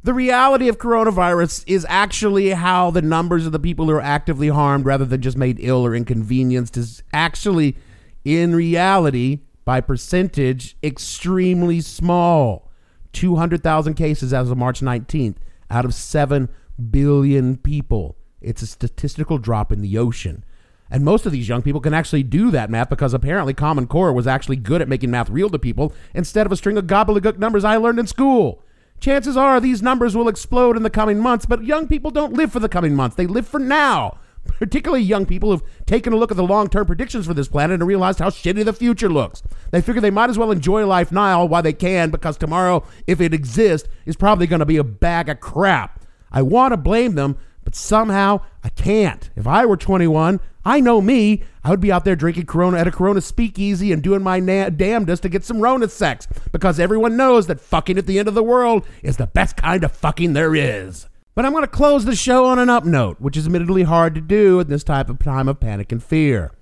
The 0.05 0.13
reality 0.13 0.69
of 0.69 0.77
coronavirus 0.77 1.65
is 1.67 1.87
actually 1.89 2.51
how 2.51 2.91
the 2.91 3.01
numbers 3.01 3.47
of 3.47 3.53
the 3.53 3.59
people 3.59 3.87
who 3.87 3.93
are 3.93 4.03
actively 4.03 4.49
harmed 4.49 4.85
rather 4.85 5.07
than 5.07 5.23
just 5.23 5.39
made 5.39 5.57
ill 5.61 5.85
or 5.85 5.95
inconvenienced 5.95 6.77
is 6.77 7.03
actually, 7.15 7.75
in 8.23 8.55
reality, 8.55 9.41
by 9.65 9.81
percentage, 9.81 10.77
extremely 10.83 11.81
small. 11.81 12.71
200,000 13.15 13.95
cases 13.95 14.35
as 14.35 14.51
of 14.51 14.59
March 14.59 14.83
19th 14.83 15.37
out 15.71 15.87
of 15.87 15.95
7 15.95 16.51
billion 16.91 17.57
people. 17.57 18.19
It's 18.43 18.61
a 18.61 18.67
statistical 18.67 19.39
drop 19.39 19.73
in 19.73 19.81
the 19.81 19.97
ocean. 19.97 20.45
And 20.91 21.03
most 21.03 21.25
of 21.25 21.33
these 21.33 21.49
young 21.49 21.63
people 21.63 21.81
can 21.81 21.95
actually 21.95 22.25
do 22.25 22.51
that 22.51 22.69
math 22.69 22.91
because 22.91 23.15
apparently 23.15 23.55
Common 23.55 23.87
Core 23.87 24.13
was 24.13 24.27
actually 24.27 24.57
good 24.57 24.83
at 24.83 24.89
making 24.89 25.11
math 25.11 25.31
real 25.31 25.49
to 25.49 25.59
people 25.59 25.95
instead 26.13 26.45
of 26.45 26.53
a 26.53 26.57
string 26.57 26.77
of 26.77 26.87
gobbledygook 26.87 27.39
numbers 27.39 27.65
I 27.65 27.79
learned 27.79 27.99
in 27.99 28.07
school. 28.07 28.63
Chances 29.01 29.37
are 29.37 29.61
these 29.61 29.83
numbers 29.83 30.17
will 30.17 30.29
explode 30.29 30.77
in 30.77 30.83
the 30.83 30.91
coming 30.91 31.19
months, 31.19 31.47
but 31.47 31.65
young 31.65 31.87
people 31.87 32.11
don't 32.11 32.33
live 32.33 32.53
for 32.53 32.61
the 32.61 32.69
coming 32.69 32.95
months. 32.95 33.17
They 33.17 33.27
live 33.27 33.47
for 33.47 33.61
now. 33.61 34.19
Particularly 34.59 35.03
young 35.03 35.27
people 35.27 35.51
who've 35.51 35.87
taken 35.87 36.13
a 36.13 36.17
look 36.17 36.31
at 36.31 36.37
the 36.37 36.43
long 36.43 36.69
term 36.69 36.87
predictions 36.87 37.27
for 37.27 37.35
this 37.35 37.49
planet 37.49 37.81
and 37.81 37.87
realized 37.87 38.19
how 38.19 38.31
shitty 38.31 38.65
the 38.65 38.73
future 38.73 39.09
looks. 39.09 39.43
They 39.71 39.81
figure 39.81 40.01
they 40.01 40.11
might 40.11 40.31
as 40.31 40.39
well 40.39 40.51
enjoy 40.51 40.87
life 40.87 41.11
now 41.11 41.45
while 41.45 41.63
they 41.63 41.73
can 41.73 42.11
because 42.11 42.37
tomorrow, 42.37 42.85
if 43.07 43.21
it 43.21 43.35
exists, 43.35 43.89
is 44.07 44.17
probably 44.17 44.47
going 44.47 44.61
to 44.61 44.67
be 44.67 44.77
a 44.77 44.85
bag 44.85 45.29
of 45.29 45.41
crap. 45.41 46.05
I 46.31 46.43
want 46.43 46.73
to 46.73 46.77
blame 46.77 47.15
them, 47.15 47.37
but 47.65 47.75
somehow 47.75 48.41
I 48.63 48.69
can't. 48.69 49.31
If 49.37 49.47
I 49.47 49.67
were 49.67 49.77
21, 49.77 50.41
I 50.65 50.81
know 50.81 51.01
me. 51.01 51.43
I 51.63 51.71
would 51.71 51.81
be 51.81 51.93
out 51.93 52.05
there 52.05 52.17
drinking 52.17 52.47
Corona 52.47 52.79
at 52.79 52.87
a 52.87 52.91
Corona 52.91 53.21
speakeasy 53.21 53.93
and 53.93 54.03
doing 54.03 54.23
my 54.23 54.41
na- 54.41 54.71
damnedest 54.71 55.23
to 55.23 55.29
get 55.29 55.45
some 55.45 55.61
Rona 55.61 55.89
sex 55.89 56.27
because 56.53 56.81
everyone 56.81 57.17
knows 57.17 57.47
that 57.47 57.61
fucking 57.61 57.99
at 57.99 58.07
the 58.07 58.19
end 58.19 58.29
of 58.29 58.35
the 58.35 58.43
world 58.43 58.87
is 59.03 59.17
the 59.17 59.27
best 59.27 59.57
kind 59.57 59.85
of 59.85 59.93
fucking 59.93 60.33
there 60.33 60.55
is. 60.55 61.09
But 61.35 61.45
I'm 61.45 61.53
going 61.53 61.65
to 61.65 61.69
close 61.69 62.05
the 62.05 62.15
show 62.15 62.47
on 62.47 62.59
an 62.59 62.71
up 62.71 62.85
note, 62.85 63.21
which 63.21 63.37
is 63.37 63.47
admittedly 63.47 63.83
hard 63.83 64.15
to 64.15 64.21
do 64.21 64.61
at 64.61 64.69
this 64.69 64.85
type 64.85 65.11
of 65.11 65.19
time 65.19 65.49
of 65.49 65.61
panic 65.61 65.91
and 65.91 66.03
fear. 66.03 66.53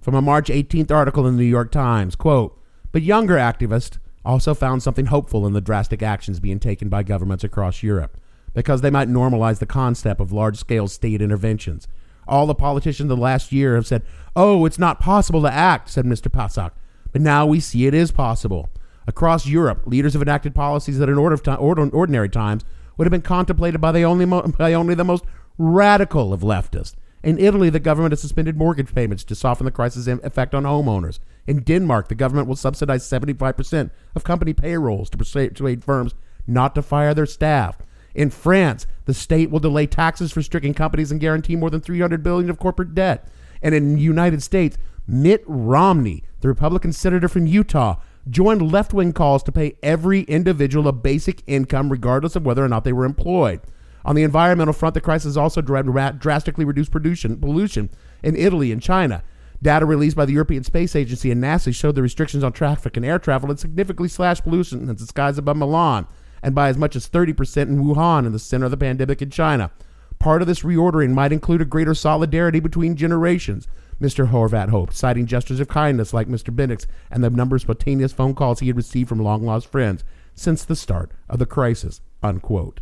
From 0.00 0.14
a 0.14 0.22
March 0.22 0.48
18th 0.48 0.92
article 0.92 1.26
in 1.26 1.36
the 1.36 1.42
New 1.42 1.48
York 1.48 1.72
Times, 1.72 2.14
quote, 2.14 2.56
but 2.92 3.02
younger 3.02 3.34
activists 3.34 3.98
also 4.24 4.54
found 4.54 4.82
something 4.82 5.06
hopeful 5.06 5.46
in 5.46 5.52
the 5.52 5.60
drastic 5.60 6.02
actions 6.02 6.40
being 6.40 6.60
taken 6.60 6.88
by 6.88 7.02
governments 7.02 7.44
across 7.44 7.82
Europe, 7.82 8.16
because 8.54 8.80
they 8.80 8.90
might 8.90 9.08
normalize 9.08 9.58
the 9.58 9.66
concept 9.66 10.20
of 10.20 10.32
large 10.32 10.56
scale 10.56 10.86
state 10.86 11.20
interventions. 11.20 11.88
All 12.28 12.46
the 12.46 12.54
politicians 12.54 13.10
of 13.10 13.16
the 13.16 13.22
last 13.22 13.52
year 13.52 13.74
have 13.74 13.86
said, 13.86 14.02
Oh, 14.34 14.64
it's 14.66 14.78
not 14.78 15.00
possible 15.00 15.42
to 15.42 15.52
act, 15.52 15.90
said 15.90 16.04
Mr. 16.04 16.28
Pasak. 16.28 16.72
But 17.12 17.22
now 17.22 17.46
we 17.46 17.60
see 17.60 17.86
it 17.86 17.94
is 17.94 18.10
possible. 18.10 18.68
Across 19.06 19.46
Europe, 19.46 19.82
leaders 19.86 20.14
have 20.14 20.22
enacted 20.22 20.54
policies 20.54 20.98
that 20.98 21.08
in 21.08 21.18
order 21.18 21.34
of 21.34 21.42
time, 21.42 21.58
ordinary 21.60 22.28
times 22.28 22.64
would 22.96 23.06
have 23.06 23.12
been 23.12 23.22
contemplated 23.22 23.80
by 23.80 23.92
the 23.92 24.04
only, 24.04 24.26
by 24.26 24.72
only 24.72 24.94
the 24.94 25.04
most 25.04 25.24
radical 25.58 26.32
of 26.32 26.40
leftists. 26.40 26.94
In 27.22 27.38
Italy, 27.38 27.70
the 27.70 27.80
government 27.80 28.12
has 28.12 28.20
suspended 28.20 28.56
mortgage 28.56 28.94
payments 28.94 29.24
to 29.24 29.34
soften 29.34 29.64
the 29.64 29.70
crisis 29.70 30.06
effect 30.06 30.54
on 30.54 30.64
homeowners. 30.64 31.18
In 31.46 31.60
Denmark, 31.62 32.08
the 32.08 32.14
government 32.14 32.48
will 32.48 32.56
subsidize 32.56 33.08
75% 33.08 33.90
of 34.14 34.24
company 34.24 34.52
payrolls 34.52 35.10
to 35.10 35.16
persuade 35.16 35.84
firms 35.84 36.14
not 36.46 36.74
to 36.74 36.82
fire 36.82 37.14
their 37.14 37.26
staff. 37.26 37.78
In 38.16 38.30
France, 38.30 38.86
the 39.04 39.12
state 39.12 39.50
will 39.50 39.60
delay 39.60 39.86
taxes 39.86 40.32
for 40.32 40.40
stricken 40.40 40.72
companies 40.72 41.12
and 41.12 41.20
guarantee 41.20 41.54
more 41.54 41.68
than 41.68 41.82
300 41.82 42.22
billion 42.22 42.48
of 42.48 42.58
corporate 42.58 42.94
debt. 42.94 43.28
And 43.62 43.74
in 43.74 43.94
the 43.94 44.00
United 44.00 44.42
States, 44.42 44.78
Mitt 45.06 45.44
Romney, 45.46 46.24
the 46.40 46.48
Republican 46.48 46.94
senator 46.94 47.28
from 47.28 47.46
Utah, 47.46 47.96
joined 48.30 48.72
left-wing 48.72 49.12
calls 49.12 49.42
to 49.42 49.52
pay 49.52 49.76
every 49.82 50.22
individual 50.22 50.88
a 50.88 50.92
basic 50.92 51.42
income 51.46 51.90
regardless 51.90 52.34
of 52.34 52.46
whether 52.46 52.64
or 52.64 52.68
not 52.68 52.84
they 52.84 52.92
were 52.92 53.04
employed. 53.04 53.60
On 54.06 54.16
the 54.16 54.22
environmental 54.22 54.72
front, 54.72 54.94
the 54.94 55.00
crisis 55.02 55.36
also 55.36 55.60
drastically 55.60 56.64
reduced 56.64 56.92
pollution 56.92 57.90
in 58.22 58.34
Italy 58.34 58.72
and 58.72 58.80
China. 58.80 59.22
Data 59.60 59.84
released 59.84 60.16
by 60.16 60.24
the 60.24 60.32
European 60.32 60.64
Space 60.64 60.96
Agency 60.96 61.30
and 61.30 61.42
NASA 61.42 61.74
showed 61.74 61.94
the 61.94 62.02
restrictions 62.02 62.42
on 62.42 62.52
traffic 62.52 62.96
and 62.96 63.04
air 63.04 63.18
travel 63.18 63.50
had 63.50 63.60
significantly 63.60 64.08
slashed 64.08 64.44
pollution 64.44 64.88
in 64.88 64.96
the 64.96 65.06
skies 65.06 65.36
above 65.36 65.58
Milan 65.58 66.06
and 66.42 66.54
by 66.54 66.68
as 66.68 66.76
much 66.76 66.96
as 66.96 67.08
30% 67.08 67.62
in 67.62 67.84
Wuhan 67.84 68.26
in 68.26 68.32
the 68.32 68.38
center 68.38 68.66
of 68.66 68.70
the 68.70 68.76
pandemic 68.76 69.22
in 69.22 69.30
China. 69.30 69.70
Part 70.18 70.42
of 70.42 70.48
this 70.48 70.62
reordering 70.62 71.12
might 71.12 71.32
include 71.32 71.60
a 71.60 71.66
greater 71.66 71.94
solidarity 71.94 72.60
between 72.60 72.96
generations, 72.96 73.68
Mr. 74.00 74.30
Horvat 74.30 74.68
hoped, 74.68 74.94
citing 74.94 75.26
gestures 75.26 75.60
of 75.60 75.68
kindness 75.68 76.12
like 76.12 76.28
Mr. 76.28 76.54
Bennett's 76.54 76.86
and 77.10 77.24
the 77.24 77.30
number 77.30 77.56
of 77.56 77.62
spontaneous 77.62 78.12
phone 78.12 78.34
calls 78.34 78.60
he 78.60 78.66
had 78.66 78.76
received 78.76 79.08
from 79.08 79.20
long 79.20 79.44
lost 79.44 79.70
friends 79.70 80.04
since 80.34 80.64
the 80.64 80.76
start 80.76 81.10
of 81.28 81.38
the 81.38 81.46
crisis. 81.46 82.00
Unquote. 82.22 82.80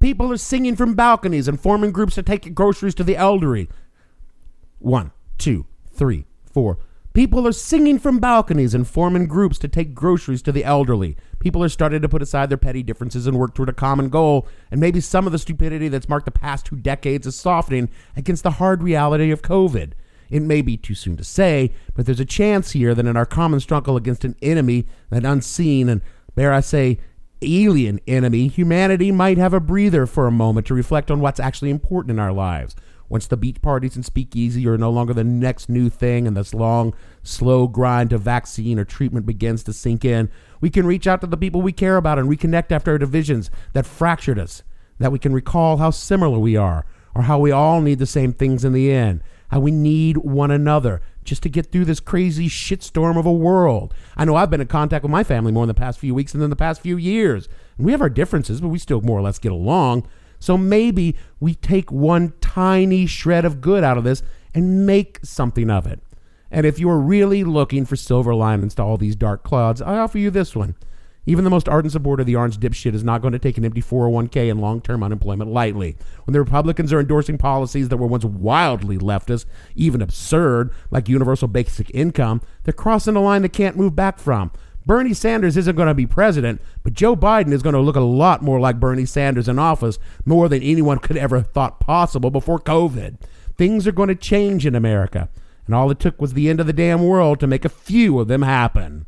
People 0.00 0.32
are 0.32 0.36
singing 0.36 0.76
from 0.76 0.94
balconies 0.94 1.48
and 1.48 1.60
forming 1.60 1.92
groups 1.92 2.14
to 2.14 2.22
take 2.22 2.54
groceries 2.54 2.94
to 2.94 3.04
the 3.04 3.16
elderly. 3.16 3.68
One, 4.78 5.12
two, 5.36 5.66
three, 5.92 6.26
four. 6.50 6.78
People 7.12 7.46
are 7.46 7.52
singing 7.52 7.98
from 7.98 8.18
balconies 8.18 8.72
and 8.72 8.86
forming 8.86 9.26
groups 9.26 9.58
to 9.58 9.68
take 9.68 9.94
groceries 9.94 10.42
to 10.42 10.52
the 10.52 10.64
elderly. 10.64 11.16
People 11.40 11.64
are 11.64 11.68
starting 11.68 12.02
to 12.02 12.08
put 12.08 12.22
aside 12.22 12.50
their 12.50 12.58
petty 12.58 12.82
differences 12.82 13.26
and 13.26 13.36
work 13.36 13.54
toward 13.54 13.68
a 13.68 13.72
common 13.72 14.10
goal, 14.10 14.46
and 14.70 14.80
maybe 14.80 15.00
some 15.00 15.26
of 15.26 15.32
the 15.32 15.38
stupidity 15.38 15.88
that's 15.88 16.08
marked 16.08 16.26
the 16.26 16.30
past 16.30 16.66
two 16.66 16.76
decades 16.76 17.26
is 17.26 17.34
softening 17.34 17.90
against 18.14 18.44
the 18.44 18.52
hard 18.52 18.82
reality 18.82 19.30
of 19.32 19.42
COVID. 19.42 19.92
It 20.28 20.42
may 20.42 20.62
be 20.62 20.76
too 20.76 20.94
soon 20.94 21.16
to 21.16 21.24
say, 21.24 21.72
but 21.94 22.06
there's 22.06 22.20
a 22.20 22.24
chance 22.24 22.70
here 22.70 22.94
that 22.94 23.06
in 23.06 23.16
our 23.16 23.26
common 23.26 23.58
struggle 23.58 23.96
against 23.96 24.24
an 24.24 24.36
enemy, 24.40 24.86
an 25.10 25.26
unseen 25.26 25.88
and, 25.88 26.02
dare 26.36 26.52
I 26.52 26.60
say, 26.60 26.98
alien 27.42 28.00
enemy, 28.06 28.48
humanity 28.48 29.10
might 29.10 29.38
have 29.38 29.54
a 29.54 29.60
breather 29.60 30.06
for 30.06 30.26
a 30.26 30.30
moment 30.30 30.66
to 30.66 30.74
reflect 30.74 31.10
on 31.10 31.20
what's 31.20 31.40
actually 31.40 31.70
important 31.70 32.12
in 32.12 32.18
our 32.18 32.32
lives. 32.32 32.76
Once 33.10 33.26
the 33.26 33.36
beach 33.36 33.60
parties 33.60 33.96
and 33.96 34.04
speakeasy 34.04 34.66
are 34.68 34.78
no 34.78 34.88
longer 34.88 35.12
the 35.12 35.24
next 35.24 35.68
new 35.68 35.90
thing 35.90 36.28
and 36.28 36.36
this 36.36 36.54
long, 36.54 36.94
slow 37.24 37.66
grind 37.66 38.08
to 38.08 38.16
vaccine 38.16 38.78
or 38.78 38.84
treatment 38.84 39.26
begins 39.26 39.64
to 39.64 39.72
sink 39.72 40.04
in, 40.04 40.30
we 40.60 40.70
can 40.70 40.86
reach 40.86 41.08
out 41.08 41.20
to 41.20 41.26
the 41.26 41.36
people 41.36 41.60
we 41.60 41.72
care 41.72 41.96
about 41.96 42.20
and 42.20 42.30
reconnect 42.30 42.70
after 42.70 42.92
our 42.92 42.98
divisions 42.98 43.50
that 43.72 43.84
fractured 43.84 44.38
us, 44.38 44.62
that 45.00 45.10
we 45.10 45.18
can 45.18 45.32
recall 45.32 45.78
how 45.78 45.90
similar 45.90 46.38
we 46.38 46.56
are, 46.56 46.86
or 47.12 47.22
how 47.22 47.36
we 47.36 47.50
all 47.50 47.80
need 47.80 47.98
the 47.98 48.06
same 48.06 48.32
things 48.32 48.64
in 48.64 48.72
the 48.72 48.92
end, 48.92 49.22
how 49.48 49.58
we 49.58 49.72
need 49.72 50.16
one 50.18 50.52
another, 50.52 51.02
just 51.24 51.42
to 51.42 51.48
get 51.48 51.66
through 51.66 51.84
this 51.84 51.98
crazy 51.98 52.48
shitstorm 52.48 53.18
of 53.18 53.26
a 53.26 53.32
world. 53.32 53.92
I 54.16 54.24
know 54.24 54.36
I've 54.36 54.50
been 54.50 54.60
in 54.60 54.68
contact 54.68 55.02
with 55.02 55.10
my 55.10 55.24
family 55.24 55.50
more 55.50 55.64
in 55.64 55.68
the 55.68 55.74
past 55.74 55.98
few 55.98 56.14
weeks 56.14 56.30
than 56.30 56.42
in 56.42 56.50
the 56.50 56.56
past 56.56 56.80
few 56.80 56.96
years. 56.96 57.48
And 57.76 57.84
we 57.84 57.92
have 57.92 58.00
our 58.00 58.08
differences, 58.08 58.60
but 58.60 58.68
we 58.68 58.78
still 58.78 59.00
more 59.00 59.18
or 59.18 59.22
less 59.22 59.40
get 59.40 59.50
along. 59.50 60.06
So 60.40 60.58
maybe 60.58 61.16
we 61.38 61.54
take 61.54 61.92
one 61.92 62.32
tiny 62.40 63.06
shred 63.06 63.44
of 63.44 63.60
good 63.60 63.84
out 63.84 63.98
of 63.98 64.04
this 64.04 64.22
and 64.52 64.86
make 64.86 65.20
something 65.22 65.70
of 65.70 65.86
it. 65.86 66.00
And 66.50 66.66
if 66.66 66.80
you 66.80 66.90
are 66.90 66.98
really 66.98 67.44
looking 67.44 67.86
for 67.86 67.94
silver 67.94 68.34
linings 68.34 68.74
to 68.74 68.82
all 68.82 68.96
these 68.96 69.14
dark 69.14 69.44
clouds, 69.44 69.80
I 69.80 69.98
offer 69.98 70.18
you 70.18 70.30
this 70.30 70.56
one. 70.56 70.74
Even 71.26 71.44
the 71.44 71.50
most 71.50 71.68
ardent 71.68 71.92
supporter 71.92 72.22
of 72.22 72.26
the 72.26 72.34
orange 72.34 72.58
dipshit 72.58 72.94
is 72.94 73.04
not 73.04 73.20
going 73.20 73.32
to 73.32 73.38
take 73.38 73.58
an 73.58 73.64
empty 73.64 73.82
401k 73.82 74.50
and 74.50 74.60
long 74.60 74.80
term 74.80 75.02
unemployment 75.02 75.52
lightly. 75.52 75.96
When 76.24 76.32
the 76.32 76.40
Republicans 76.40 76.92
are 76.92 76.98
endorsing 76.98 77.38
policies 77.38 77.88
that 77.88 77.98
were 77.98 78.06
once 78.06 78.24
wildly 78.24 78.98
leftist, 78.98 79.44
even 79.76 80.00
absurd, 80.00 80.72
like 80.90 81.08
universal 81.08 81.46
basic 81.46 81.90
income, 81.94 82.40
they're 82.64 82.72
crossing 82.72 83.16
a 83.16 83.20
line 83.20 83.42
they 83.42 83.48
can't 83.48 83.76
move 83.76 83.94
back 83.94 84.18
from. 84.18 84.50
Bernie 84.86 85.14
Sanders 85.14 85.56
isn't 85.56 85.76
going 85.76 85.88
to 85.88 85.94
be 85.94 86.06
president, 86.06 86.60
but 86.82 86.94
Joe 86.94 87.14
Biden 87.14 87.52
is 87.52 87.62
going 87.62 87.74
to 87.74 87.80
look 87.80 87.96
a 87.96 88.00
lot 88.00 88.42
more 88.42 88.58
like 88.58 88.80
Bernie 88.80 89.06
Sanders 89.06 89.48
in 89.48 89.58
office, 89.58 89.98
more 90.24 90.48
than 90.48 90.62
anyone 90.62 90.98
could 90.98 91.16
ever 91.16 91.36
have 91.36 91.50
thought 91.50 91.80
possible 91.80 92.30
before 92.30 92.58
COVID. 92.58 93.18
Things 93.56 93.86
are 93.86 93.92
going 93.92 94.08
to 94.08 94.14
change 94.14 94.64
in 94.64 94.74
America, 94.74 95.28
and 95.66 95.74
all 95.74 95.90
it 95.90 95.98
took 95.98 96.20
was 96.20 96.32
the 96.32 96.48
end 96.48 96.60
of 96.60 96.66
the 96.66 96.72
damn 96.72 97.04
world 97.04 97.40
to 97.40 97.46
make 97.46 97.64
a 97.64 97.68
few 97.68 98.18
of 98.18 98.28
them 98.28 98.42
happen. 98.42 99.06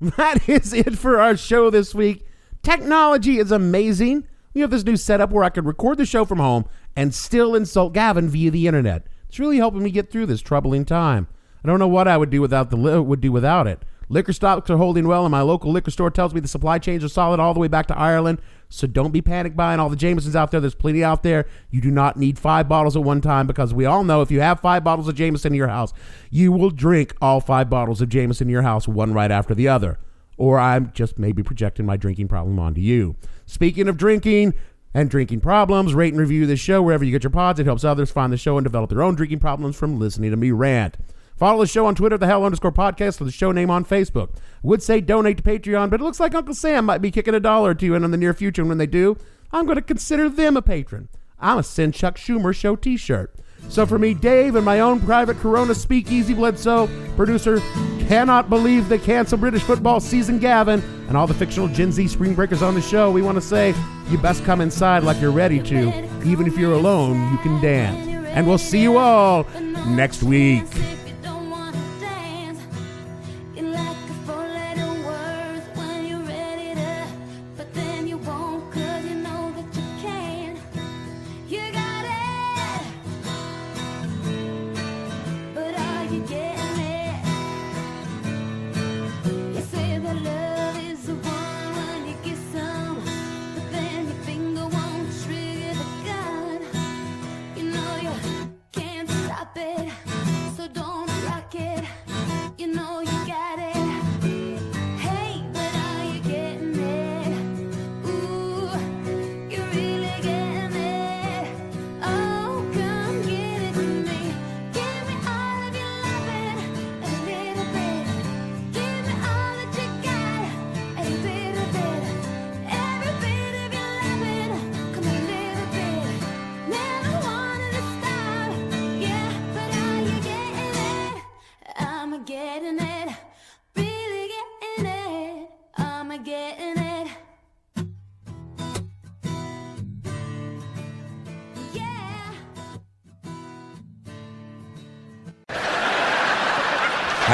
That 0.16 0.48
is 0.48 0.74
it 0.74 0.98
for 0.98 1.18
our 1.18 1.36
show 1.36 1.70
this 1.70 1.94
week. 1.94 2.26
Technology 2.62 3.38
is 3.38 3.50
amazing. 3.50 4.26
We 4.52 4.60
have 4.60 4.70
this 4.70 4.84
new 4.84 4.96
setup 4.96 5.30
where 5.30 5.44
I 5.44 5.50
can 5.50 5.64
record 5.64 5.98
the 5.98 6.04
show 6.04 6.24
from 6.24 6.38
home 6.38 6.66
and 6.94 7.14
still 7.14 7.54
insult 7.54 7.94
Gavin 7.94 8.28
via 8.28 8.50
the 8.50 8.66
internet. 8.66 9.06
It's 9.28 9.38
really 9.38 9.56
helping 9.56 9.82
me 9.82 9.90
get 9.90 10.10
through 10.10 10.26
this 10.26 10.40
troubling 10.40 10.84
time. 10.84 11.26
I 11.64 11.68
don't 11.68 11.78
know 11.78 11.88
what 11.88 12.06
I 12.06 12.16
would 12.16 12.30
do 12.30 12.40
without 12.40 12.70
the 12.70 12.76
li- 12.76 12.98
would 12.98 13.20
do 13.20 13.32
without 13.32 13.66
it. 13.66 13.82
Liquor 14.10 14.34
stocks 14.34 14.68
are 14.68 14.76
holding 14.76 15.08
well, 15.08 15.24
and 15.24 15.30
my 15.30 15.40
local 15.40 15.72
liquor 15.72 15.90
store 15.90 16.10
tells 16.10 16.34
me 16.34 16.40
the 16.40 16.46
supply 16.48 16.78
chains 16.78 17.02
are 17.02 17.08
solid 17.08 17.40
all 17.40 17.54
the 17.54 17.60
way 17.60 17.68
back 17.68 17.86
to 17.86 17.98
Ireland. 17.98 18.38
So 18.68 18.86
don't 18.86 19.12
be 19.12 19.22
panic 19.22 19.56
buying 19.56 19.80
all 19.80 19.88
the 19.88 19.96
Jamesons 19.96 20.36
out 20.36 20.50
there. 20.50 20.60
There's 20.60 20.74
plenty 20.74 21.02
out 21.02 21.22
there. 21.22 21.46
You 21.70 21.80
do 21.80 21.90
not 21.90 22.18
need 22.18 22.38
five 22.38 22.68
bottles 22.68 22.96
at 22.96 23.02
one 23.02 23.22
time 23.22 23.46
because 23.46 23.72
we 23.72 23.86
all 23.86 24.04
know 24.04 24.20
if 24.20 24.30
you 24.30 24.40
have 24.40 24.60
five 24.60 24.84
bottles 24.84 25.08
of 25.08 25.14
Jameson 25.14 25.52
in 25.52 25.56
your 25.56 25.68
house, 25.68 25.94
you 26.30 26.52
will 26.52 26.70
drink 26.70 27.14
all 27.22 27.40
five 27.40 27.70
bottles 27.70 28.02
of 28.02 28.10
Jameson 28.10 28.48
in 28.48 28.52
your 28.52 28.62
house, 28.62 28.86
one 28.86 29.14
right 29.14 29.30
after 29.30 29.54
the 29.54 29.68
other. 29.68 29.98
Or 30.36 30.58
I'm 30.58 30.92
just 30.92 31.18
maybe 31.18 31.42
projecting 31.42 31.86
my 31.86 31.96
drinking 31.96 32.28
problem 32.28 32.58
onto 32.58 32.80
you. 32.80 33.16
Speaking 33.46 33.88
of 33.88 33.96
drinking, 33.96 34.54
and 34.94 35.10
drinking 35.10 35.40
problems. 35.40 35.92
Rate 35.92 36.12
and 36.12 36.20
review 36.20 36.46
this 36.46 36.60
show 36.60 36.80
wherever 36.80 37.04
you 37.04 37.10
get 37.10 37.24
your 37.24 37.30
pods. 37.30 37.58
It 37.58 37.66
helps 37.66 37.82
others 37.82 38.12
find 38.12 38.32
the 38.32 38.36
show 38.36 38.56
and 38.56 38.64
develop 38.64 38.90
their 38.90 39.02
own 39.02 39.16
drinking 39.16 39.40
problems 39.40 39.76
from 39.76 39.98
listening 39.98 40.30
to 40.30 40.36
me 40.36 40.52
rant. 40.52 40.96
Follow 41.36 41.62
the 41.62 41.66
show 41.66 41.86
on 41.86 41.94
Twitter, 41.94 42.16
the 42.16 42.26
Hell 42.26 42.44
underscore 42.44 42.72
podcast, 42.72 43.20
or 43.20 43.24
the 43.24 43.32
show 43.32 43.50
name 43.50 43.70
on 43.70 43.84
Facebook. 43.84 44.30
Would 44.62 44.82
say 44.82 45.00
donate 45.00 45.38
to 45.38 45.42
Patreon, 45.42 45.90
but 45.90 46.00
it 46.00 46.04
looks 46.04 46.20
like 46.20 46.34
Uncle 46.34 46.54
Sam 46.54 46.84
might 46.84 47.02
be 47.02 47.10
kicking 47.10 47.34
a 47.34 47.40
dollar 47.40 47.70
or 47.70 47.74
two 47.74 47.94
in 47.94 48.08
the 48.10 48.16
near 48.16 48.32
future. 48.32 48.62
And 48.62 48.68
when 48.68 48.78
they 48.78 48.86
do, 48.86 49.16
I'm 49.50 49.66
going 49.66 49.76
to 49.76 49.82
consider 49.82 50.28
them 50.28 50.56
a 50.56 50.62
patron. 50.62 51.08
I'm 51.40 51.58
a 51.58 51.62
send 51.62 51.94
Chuck 51.94 52.16
Schumer 52.16 52.54
show 52.54 52.76
T-shirt. 52.76 53.34
So 53.68 53.86
for 53.86 53.98
me, 53.98 54.14
Dave, 54.14 54.56
and 54.56 54.64
my 54.64 54.80
own 54.80 55.00
private 55.00 55.38
Corona 55.38 55.74
Speakeasy 55.74 56.34
Bledsoe, 56.34 56.88
producer, 57.16 57.60
cannot 58.06 58.50
believe 58.50 58.88
the 58.88 58.98
canceled 58.98 59.40
British 59.40 59.62
football 59.62 60.00
season, 60.00 60.38
Gavin, 60.38 60.82
and 61.08 61.16
all 61.16 61.26
the 61.26 61.34
fictional 61.34 61.68
Gen 61.68 61.90
Z 61.90 62.06
spring 62.08 62.34
breakers 62.34 62.62
on 62.62 62.74
the 62.74 62.82
show, 62.82 63.10
we 63.10 63.22
want 63.22 63.36
to 63.36 63.40
say 63.40 63.74
you 64.10 64.18
best 64.18 64.44
come 64.44 64.60
inside 64.60 65.02
like 65.02 65.20
you're 65.20 65.32
ready 65.32 65.60
to. 65.62 65.88
Even 66.24 66.46
if 66.46 66.56
you're 66.58 66.74
alone, 66.74 67.32
you 67.32 67.38
can 67.38 67.60
dance. 67.60 68.06
And 68.28 68.46
we'll 68.46 68.58
see 68.58 68.82
you 68.82 68.98
all 68.98 69.44
next 69.86 70.22
week. 70.22 70.66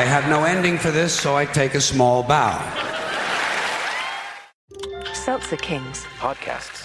I 0.00 0.04
have 0.04 0.30
no 0.30 0.44
ending 0.44 0.78
for 0.78 0.90
this, 0.90 1.12
so 1.12 1.36
I 1.36 1.44
take 1.44 1.74
a 1.74 1.80
small 1.80 2.22
bow. 2.22 2.56
Seltzer 5.12 5.58
Kings. 5.58 6.06
Podcasts. 6.18 6.79